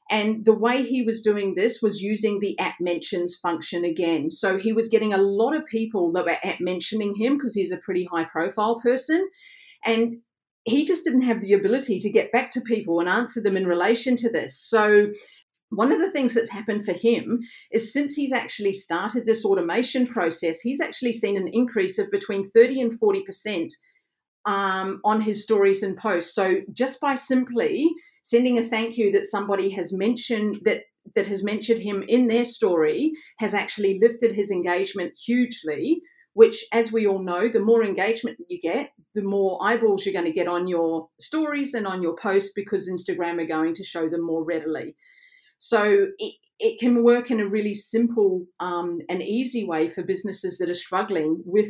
And 0.10 0.46
the 0.46 0.54
way 0.54 0.82
he 0.82 1.02
was 1.02 1.22
doing 1.22 1.56
this 1.56 1.82
was 1.82 2.02
using 2.02 2.40
the 2.40 2.58
at 2.58 2.76
mentions 2.80 3.36
function 3.36 3.84
again. 3.84 4.32
So 4.32 4.58
he 4.58 4.72
was 4.72 4.88
getting 4.88 5.14
a 5.14 5.18
lot 5.18 5.54
of 5.54 5.66
people 5.66 6.14
that 6.14 6.26
were 6.26 6.38
at 6.44 6.62
mentioning 6.62 7.16
him 7.16 7.38
because 7.38 7.54
he's 7.54 7.72
a 7.74 7.78
pretty 7.78 8.08
high 8.12 8.26
profile 8.26 8.80
person. 8.80 9.30
And 9.84 10.20
he 10.64 10.86
just 10.86 11.04
didn't 11.04 11.24
have 11.24 11.42
the 11.42 11.54
ability 11.54 12.00
to 12.00 12.10
get 12.10 12.32
back 12.32 12.52
to 12.52 12.62
people 12.62 13.00
and 13.00 13.10
answer 13.10 13.42
them 13.42 13.58
in 13.58 13.66
relation 13.66 14.16
to 14.18 14.30
this. 14.30 14.60
So, 14.60 15.08
one 15.70 15.92
of 15.92 16.00
the 16.00 16.12
things 16.12 16.34
that's 16.34 16.50
happened 16.50 16.84
for 16.84 16.92
him 16.92 17.40
is 17.72 17.94
since 17.94 18.14
he's 18.14 18.34
actually 18.34 18.74
started 18.74 19.26
this 19.26 19.46
automation 19.46 20.06
process, 20.06 20.60
he's 20.60 20.82
actually 20.82 21.14
seen 21.14 21.38
an 21.38 21.48
increase 21.48 21.98
of 21.98 22.12
between 22.12 22.44
30 22.44 22.82
and 22.82 23.00
40% 23.00 23.70
um, 24.44 25.00
on 25.06 25.22
his 25.22 25.44
stories 25.44 25.82
and 25.82 25.98
posts. 25.98 26.36
So, 26.36 26.58
just 26.74 27.00
by 27.00 27.16
simply 27.16 27.90
sending 28.24 28.58
a 28.58 28.64
thank 28.64 28.98
you 28.98 29.12
that 29.14 29.26
somebody 29.26 29.70
has 29.72 29.94
mentioned 29.94 30.60
that 30.66 30.82
that 31.16 31.26
has 31.26 31.44
mentioned 31.44 31.82
him 31.82 32.04
in 32.08 32.28
their 32.28 32.46
story 32.46 33.12
has 33.40 33.56
actually 33.56 34.00
lifted 34.00 34.34
his 34.34 34.52
engagement 34.52 35.18
hugely 35.26 36.00
which, 36.34 36.66
as 36.72 36.92
we 36.92 37.08
all 37.08 37.22
know, 37.22 37.50
the 37.50 37.60
more 37.60 37.84
engagement 37.84 38.38
you 38.48 38.60
get, 38.60 38.92
the 39.14 39.22
more 39.22 39.62
eyeballs 39.62 40.06
you're 40.06 40.14
going 40.14 40.26
to 40.26 40.32
get 40.32 40.48
on 40.48 40.68
your 40.68 41.10
stories 41.20 41.74
and 41.74 41.86
on 41.86 42.02
your 42.02 42.16
posts 42.16 42.54
because 42.56 42.90
Instagram 42.90 43.42
are 43.42 43.48
going 43.48 43.74
to 43.74 43.84
show 43.84 44.10
them 44.10 44.26
more 44.26 44.44
readily. 44.44 44.96
So 45.58 46.08
it, 46.18 46.34
it 46.60 46.80
can 46.80 47.04
work 47.04 47.32
in 47.32 47.40
a 47.40 47.48
really 47.48 47.74
simple 47.74 48.46
um, 48.60 49.00
and 49.10 49.22
easy 49.22 49.66
way 49.66 49.88
for 49.88 50.04
businesses 50.04 50.58
that 50.58 50.70
are 50.70 50.74
struggling 50.74 51.42
with 51.46 51.68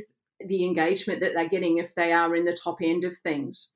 the 0.48 0.66
engagement 0.66 1.20
that 1.22 1.34
they're 1.34 1.50
getting 1.50 1.78
if 1.78 1.94
they 1.96 2.12
are 2.14 2.36
in 2.36 2.46
the 2.46 2.58
top 2.64 2.78
end 2.82 3.04
of 3.04 3.18
things. 3.18 3.74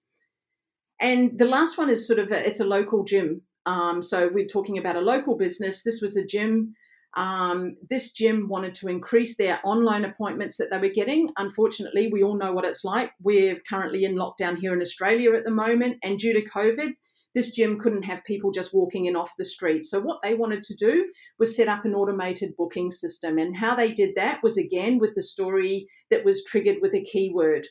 And 1.01 1.37
the 1.37 1.45
last 1.45 1.77
one 1.77 1.89
is 1.89 2.07
sort 2.07 2.19
of 2.19 2.31
a, 2.31 2.47
it's 2.47 2.61
a 2.61 2.65
local 2.65 3.03
gym 3.03 3.41
Um, 3.65 4.01
so 4.01 4.29
we're 4.31 4.45
talking 4.47 4.77
about 4.77 4.95
a 4.95 5.01
local 5.01 5.35
business. 5.37 5.83
This 5.83 6.01
was 6.01 6.15
a 6.17 6.25
gym. 6.25 6.75
Um, 7.15 7.77
this 7.89 8.11
gym 8.11 8.47
wanted 8.49 8.73
to 8.75 8.89
increase 8.89 9.37
their 9.37 9.59
online 9.63 10.05
appointments 10.05 10.57
that 10.57 10.69
they 10.69 10.77
were 10.77 10.93
getting. 10.93 11.29
Unfortunately, 11.37 12.09
we 12.11 12.23
all 12.23 12.37
know 12.37 12.51
what 12.51 12.65
it's 12.65 12.83
like. 12.83 13.11
We're 13.21 13.59
currently 13.69 14.03
in 14.03 14.15
lockdown 14.15 14.57
here 14.57 14.73
in 14.73 14.81
Australia 14.81 15.33
at 15.33 15.45
the 15.45 15.51
moment, 15.51 15.97
and 16.03 16.19
due 16.19 16.33
to 16.33 16.49
COVID, 16.49 16.91
this 17.33 17.51
gym 17.51 17.79
couldn't 17.79 18.03
have 18.03 18.23
people 18.25 18.51
just 18.51 18.73
walking 18.73 19.05
in 19.05 19.15
off 19.15 19.33
the 19.37 19.45
street. 19.45 19.83
So, 19.83 19.99
what 19.99 20.19
they 20.23 20.33
wanted 20.33 20.61
to 20.63 20.75
do 20.75 21.11
was 21.39 21.55
set 21.55 21.67
up 21.67 21.85
an 21.85 21.93
automated 21.93 22.55
booking 22.57 22.91
system. 22.91 23.37
And 23.37 23.55
how 23.55 23.75
they 23.75 23.91
did 23.91 24.15
that 24.15 24.41
was 24.43 24.57
again 24.57 24.99
with 24.99 25.15
the 25.15 25.23
story 25.23 25.87
that 26.11 26.25
was 26.25 26.43
triggered 26.45 26.77
with 26.81 26.93
a 26.93 27.03
keyword. 27.03 27.67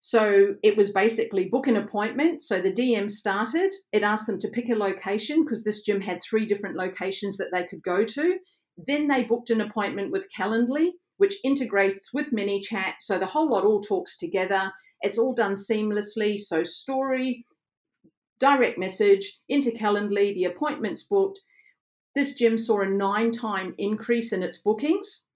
So 0.00 0.54
it 0.62 0.78
was 0.78 0.90
basically 0.90 1.48
book 1.48 1.66
an 1.66 1.76
appointment. 1.76 2.42
So 2.42 2.60
the 2.60 2.72
DM 2.72 3.10
started. 3.10 3.72
It 3.92 4.02
asked 4.02 4.26
them 4.26 4.38
to 4.40 4.48
pick 4.48 4.70
a 4.70 4.74
location 4.74 5.44
because 5.44 5.62
this 5.62 5.82
gym 5.82 6.00
had 6.00 6.22
three 6.22 6.46
different 6.46 6.76
locations 6.76 7.36
that 7.36 7.50
they 7.52 7.64
could 7.64 7.82
go 7.82 8.04
to. 8.04 8.38
Then 8.86 9.08
they 9.08 9.24
booked 9.24 9.50
an 9.50 9.60
appointment 9.60 10.12
with 10.12 10.28
Calendly, 10.36 10.90
which 11.18 11.36
integrates 11.44 12.12
with 12.12 12.32
ManyChat. 12.32 12.94
So 13.00 13.18
the 13.18 13.26
whole 13.26 13.50
lot 13.50 13.64
all 13.64 13.80
talks 13.80 14.16
together. 14.16 14.72
It's 15.02 15.18
all 15.18 15.34
done 15.34 15.54
seamlessly. 15.54 16.38
So 16.38 16.62
story, 16.62 17.44
direct 18.38 18.78
message 18.78 19.38
into 19.48 19.70
Calendly, 19.70 20.34
the 20.34 20.44
appointment's 20.44 21.04
booked. 21.04 21.40
This 22.14 22.34
gym 22.34 22.58
saw 22.58 22.80
a 22.80 22.86
nine 22.86 23.32
time 23.32 23.74
increase 23.78 24.32
in 24.32 24.42
its 24.42 24.58
bookings. 24.58 25.26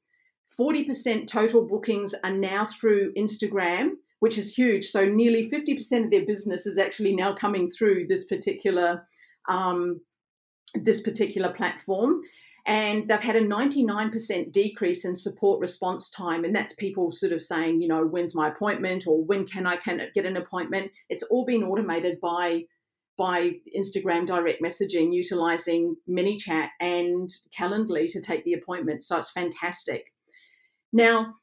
40% 0.59 1.27
total 1.27 1.67
bookings 1.67 2.15
are 2.23 2.31
now 2.31 2.65
through 2.65 3.13
Instagram 3.15 3.93
which 4.25 4.39
is 4.39 4.55
huge. 4.55 4.87
So 4.87 5.05
nearly 5.05 5.51
50% 5.51 6.05
of 6.07 6.11
their 6.11 6.25
business 6.25 6.65
is 6.65 6.79
actually 6.79 7.15
now 7.15 7.35
coming 7.35 7.69
through 7.69 8.07
this 8.07 8.25
particular 8.25 9.07
um, 9.51 10.01
this 10.75 11.03
particular 11.03 11.53
platform. 11.53 12.23
And 12.67 13.09
they've 13.09 13.21
had 13.21 13.37
a 13.37 13.47
99% 13.47 14.51
decrease 14.51 15.05
in 15.05 15.15
support 15.15 15.61
response 15.61 16.09
time. 16.09 16.45
And 16.45 16.55
that's 16.55 16.73
people 16.73 17.13
sort 17.13 17.33
of 17.33 17.43
saying, 17.43 17.83
you 17.83 17.89
know, 17.89 18.07
when's 18.07 18.35
my 18.35 18.49
appointment 18.49 19.07
or 19.07 19.23
when 19.23 19.47
can 19.47 19.67
I 19.67 19.77
can 19.77 20.01
get 20.15 20.25
an 20.25 20.39
appointment? 20.39 20.91
It's 21.11 21.25
all 21.25 21.45
been 21.45 21.63
automated 21.63 22.21
by 22.21 22.65
by 23.17 23.53
Instagram 23.77 24.27
direct 24.27 24.61
messaging 24.61 25.15
utilizing 25.15 25.95
ManyChat 26.09 26.69
and 26.81 27.31
Calendly 27.57 28.11
to 28.11 28.21
take 28.21 28.45
the 28.45 28.55
appointment. 28.55 29.05
So 29.05 29.19
it's 29.19 29.31
fantastic. 29.31 30.13
Now, 30.93 31.35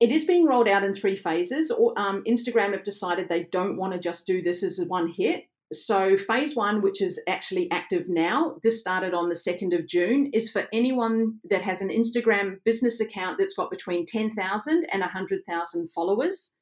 it 0.00 0.10
is 0.10 0.24
being 0.24 0.46
rolled 0.46 0.68
out 0.68 0.82
in 0.82 0.94
three 0.94 1.16
phases. 1.16 1.70
Um, 1.70 2.24
Instagram 2.26 2.72
have 2.72 2.82
decided 2.82 3.28
they 3.28 3.44
don't 3.44 3.76
want 3.76 3.92
to 3.92 3.98
just 3.98 4.26
do 4.26 4.42
this 4.42 4.62
as 4.62 4.80
one 4.88 5.08
hit. 5.08 5.44
So, 5.72 6.16
phase 6.16 6.56
one, 6.56 6.82
which 6.82 7.00
is 7.00 7.20
actually 7.28 7.70
active 7.70 8.08
now, 8.08 8.56
this 8.62 8.80
started 8.80 9.14
on 9.14 9.28
the 9.28 9.36
2nd 9.36 9.78
of 9.78 9.86
June, 9.86 10.30
is 10.32 10.50
for 10.50 10.66
anyone 10.72 11.38
that 11.48 11.62
has 11.62 11.80
an 11.80 11.90
Instagram 11.90 12.56
business 12.64 13.00
account 13.00 13.38
that's 13.38 13.54
got 13.54 13.70
between 13.70 14.04
10,000 14.04 14.86
and 14.92 15.00
100,000 15.00 15.90
followers. 15.90 16.56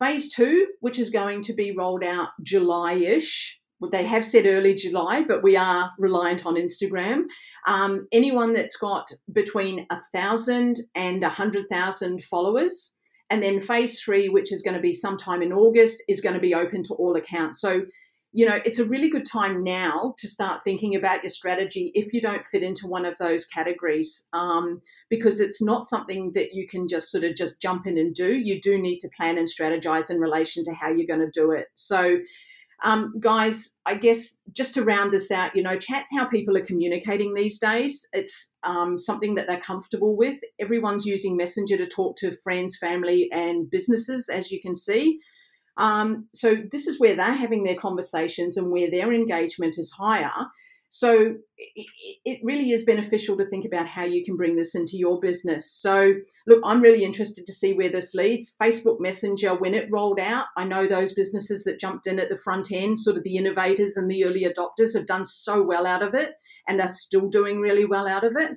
Phase 0.00 0.34
two, 0.34 0.66
which 0.80 0.98
is 0.98 1.10
going 1.10 1.42
to 1.42 1.52
be 1.52 1.76
rolled 1.76 2.02
out 2.02 2.28
July 2.42 2.94
ish, 2.94 3.60
they 3.92 4.04
have 4.04 4.24
said 4.24 4.46
early 4.46 4.74
July, 4.74 5.22
but 5.26 5.42
we 5.42 5.56
are 5.56 5.92
reliant 5.98 6.44
on 6.44 6.56
Instagram. 6.56 7.24
Um, 7.66 8.08
anyone 8.12 8.52
that's 8.52 8.76
got 8.76 9.08
between 9.32 9.86
a 9.90 10.00
thousand 10.12 10.80
and 10.96 11.22
a 11.22 11.28
hundred 11.28 11.66
thousand 11.70 12.24
followers, 12.24 12.96
and 13.30 13.42
then 13.42 13.60
phase 13.60 14.00
three, 14.00 14.28
which 14.28 14.52
is 14.52 14.62
going 14.62 14.74
to 14.74 14.80
be 14.80 14.92
sometime 14.92 15.42
in 15.42 15.52
August, 15.52 16.02
is 16.08 16.20
going 16.20 16.34
to 16.34 16.40
be 16.40 16.54
open 16.54 16.82
to 16.84 16.94
all 16.94 17.14
accounts. 17.16 17.60
So, 17.60 17.82
you 18.32 18.46
know, 18.46 18.58
it's 18.64 18.78
a 18.78 18.84
really 18.84 19.08
good 19.08 19.24
time 19.24 19.64
now 19.64 20.14
to 20.18 20.28
start 20.28 20.62
thinking 20.62 20.94
about 20.94 21.22
your 21.22 21.30
strategy 21.30 21.90
if 21.94 22.12
you 22.12 22.20
don't 22.20 22.44
fit 22.44 22.62
into 22.62 22.86
one 22.86 23.06
of 23.06 23.16
those 23.18 23.46
categories, 23.46 24.28
um, 24.34 24.82
because 25.08 25.40
it's 25.40 25.62
not 25.62 25.86
something 25.86 26.32
that 26.34 26.52
you 26.52 26.66
can 26.68 26.86
just 26.86 27.10
sort 27.10 27.24
of 27.24 27.34
just 27.34 27.60
jump 27.60 27.86
in 27.86 27.96
and 27.96 28.14
do. 28.14 28.34
You 28.36 28.60
do 28.60 28.78
need 28.78 28.98
to 28.98 29.10
plan 29.16 29.38
and 29.38 29.48
strategize 29.48 30.10
in 30.10 30.20
relation 30.20 30.62
to 30.64 30.72
how 30.74 30.90
you're 30.90 31.06
going 31.06 31.30
to 31.30 31.40
do 31.40 31.52
it. 31.52 31.68
So, 31.74 32.18
um, 32.84 33.14
guys, 33.18 33.80
I 33.86 33.94
guess 33.94 34.40
just 34.52 34.74
to 34.74 34.84
round 34.84 35.12
this 35.12 35.30
out, 35.30 35.56
you 35.56 35.62
know, 35.62 35.78
chat's 35.78 36.10
how 36.14 36.26
people 36.26 36.56
are 36.56 36.64
communicating 36.64 37.34
these 37.34 37.58
days. 37.58 38.06
It's 38.12 38.56
um, 38.62 38.98
something 38.98 39.34
that 39.36 39.46
they're 39.48 39.58
comfortable 39.58 40.16
with. 40.16 40.38
Everyone's 40.60 41.06
using 41.06 41.36
Messenger 41.36 41.78
to 41.78 41.86
talk 41.86 42.16
to 42.18 42.36
friends, 42.44 42.76
family, 42.76 43.28
and 43.32 43.68
businesses, 43.70 44.28
as 44.28 44.52
you 44.52 44.60
can 44.60 44.76
see. 44.76 45.18
Um, 45.78 46.28
so 46.34 46.56
this 46.72 46.86
is 46.86 46.98
where 46.98 47.16
they're 47.16 47.32
having 47.34 47.62
their 47.62 47.76
conversations 47.76 48.56
and 48.56 48.70
where 48.70 48.90
their 48.90 49.12
engagement 49.12 49.76
is 49.78 49.92
higher. 49.92 50.32
So 50.90 51.34
it, 51.56 51.86
it, 52.24 52.40
really 52.42 52.72
is 52.72 52.84
beneficial 52.84 53.36
to 53.36 53.46
think 53.48 53.66
about 53.66 53.86
how 53.86 54.04
you 54.04 54.24
can 54.24 54.36
bring 54.36 54.56
this 54.56 54.74
into 54.74 54.96
your 54.96 55.20
business. 55.20 55.70
So, 55.70 56.14
look, 56.46 56.60
I'm 56.64 56.80
really 56.80 57.04
interested 57.04 57.44
to 57.44 57.52
see 57.52 57.74
where 57.74 57.90
this 57.90 58.14
leads. 58.14 58.56
Facebook 58.60 58.98
Messenger, 58.98 59.54
when 59.56 59.74
it 59.74 59.90
rolled 59.90 60.18
out, 60.18 60.46
I 60.56 60.64
know 60.64 60.88
those 60.88 61.12
businesses 61.12 61.64
that 61.64 61.78
jumped 61.78 62.06
in 62.06 62.18
at 62.18 62.30
the 62.30 62.38
front 62.38 62.72
end, 62.72 62.98
sort 62.98 63.18
of 63.18 63.22
the 63.22 63.36
innovators 63.36 63.96
and 63.96 64.10
the 64.10 64.24
early 64.24 64.46
adopters, 64.46 64.94
have 64.94 65.06
done 65.06 65.26
so 65.26 65.62
well 65.62 65.86
out 65.86 66.02
of 66.02 66.14
it 66.14 66.32
and 66.66 66.80
are 66.80 66.90
still 66.90 67.28
doing 67.28 67.60
really 67.60 67.84
well 67.84 68.06
out 68.06 68.24
of 68.24 68.32
it. 68.36 68.52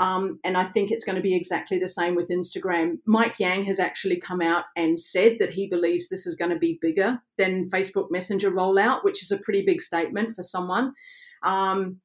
Um, 0.00 0.40
and 0.44 0.56
I 0.56 0.64
think 0.64 0.90
it's 0.90 1.04
going 1.04 1.16
to 1.16 1.22
be 1.22 1.34
exactly 1.34 1.78
the 1.78 1.86
same 1.86 2.14
with 2.14 2.30
Instagram. 2.30 2.94
Mike 3.04 3.38
Yang 3.38 3.64
has 3.64 3.78
actually 3.78 4.18
come 4.18 4.40
out 4.40 4.64
and 4.74 4.98
said 4.98 5.36
that 5.40 5.50
he 5.50 5.68
believes 5.68 6.08
this 6.08 6.26
is 6.26 6.34
going 6.34 6.50
to 6.50 6.58
be 6.58 6.78
bigger 6.80 7.20
than 7.36 7.68
Facebook 7.68 8.10
Messenger 8.10 8.50
rollout, 8.50 9.04
which 9.04 9.22
is 9.22 9.30
a 9.30 9.36
pretty 9.36 9.62
big 9.62 9.82
statement 9.82 10.34
for 10.34 10.42
someone. 10.42 10.94
Um, 11.42 12.00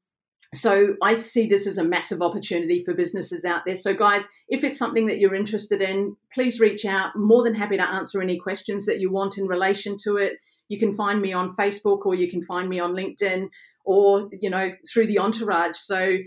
so 0.54 0.96
I 1.02 1.18
see 1.20 1.48
this 1.48 1.66
as 1.66 1.78
a 1.78 1.86
massive 1.86 2.22
opportunity 2.22 2.84
for 2.84 2.94
businesses 2.94 3.46
out 3.46 3.62
there. 3.66 3.76
So, 3.76 3.94
guys, 3.94 4.28
if 4.50 4.66
it's 4.66 4.78
something 4.78 5.08
that 5.08 5.18
you're 5.18 5.34
interested 5.34 5.82
in, 5.82 6.18
please 6.34 6.60
reach 6.60 6.86
out. 6.86 7.16
More 7.16 7.44
than 7.44 7.56
happy 7.56 7.78
to 7.78 7.90
answer 7.90 8.22
any 8.22 8.38
questions 8.38 8.86
that 8.88 9.00
you 9.00 9.10
want 9.10 9.38
in 9.38 9.48
relation 9.48 9.96
to 10.04 10.18
it. 10.18 10.34
You 10.68 10.80
can 10.80 10.94
find 10.94 11.22
me 11.22 11.32
on 11.32 11.56
Facebook 11.56 12.06
or 12.06 12.14
you 12.14 12.30
can 12.30 12.44
find 12.44 12.68
me 12.68 12.80
on 12.80 12.94
LinkedIn 12.94 13.48
or, 13.86 14.30
you 14.42 14.50
know, 14.50 14.72
through 14.92 15.08
the 15.08 15.20
entourage. 15.20 15.78
So 15.78 16.18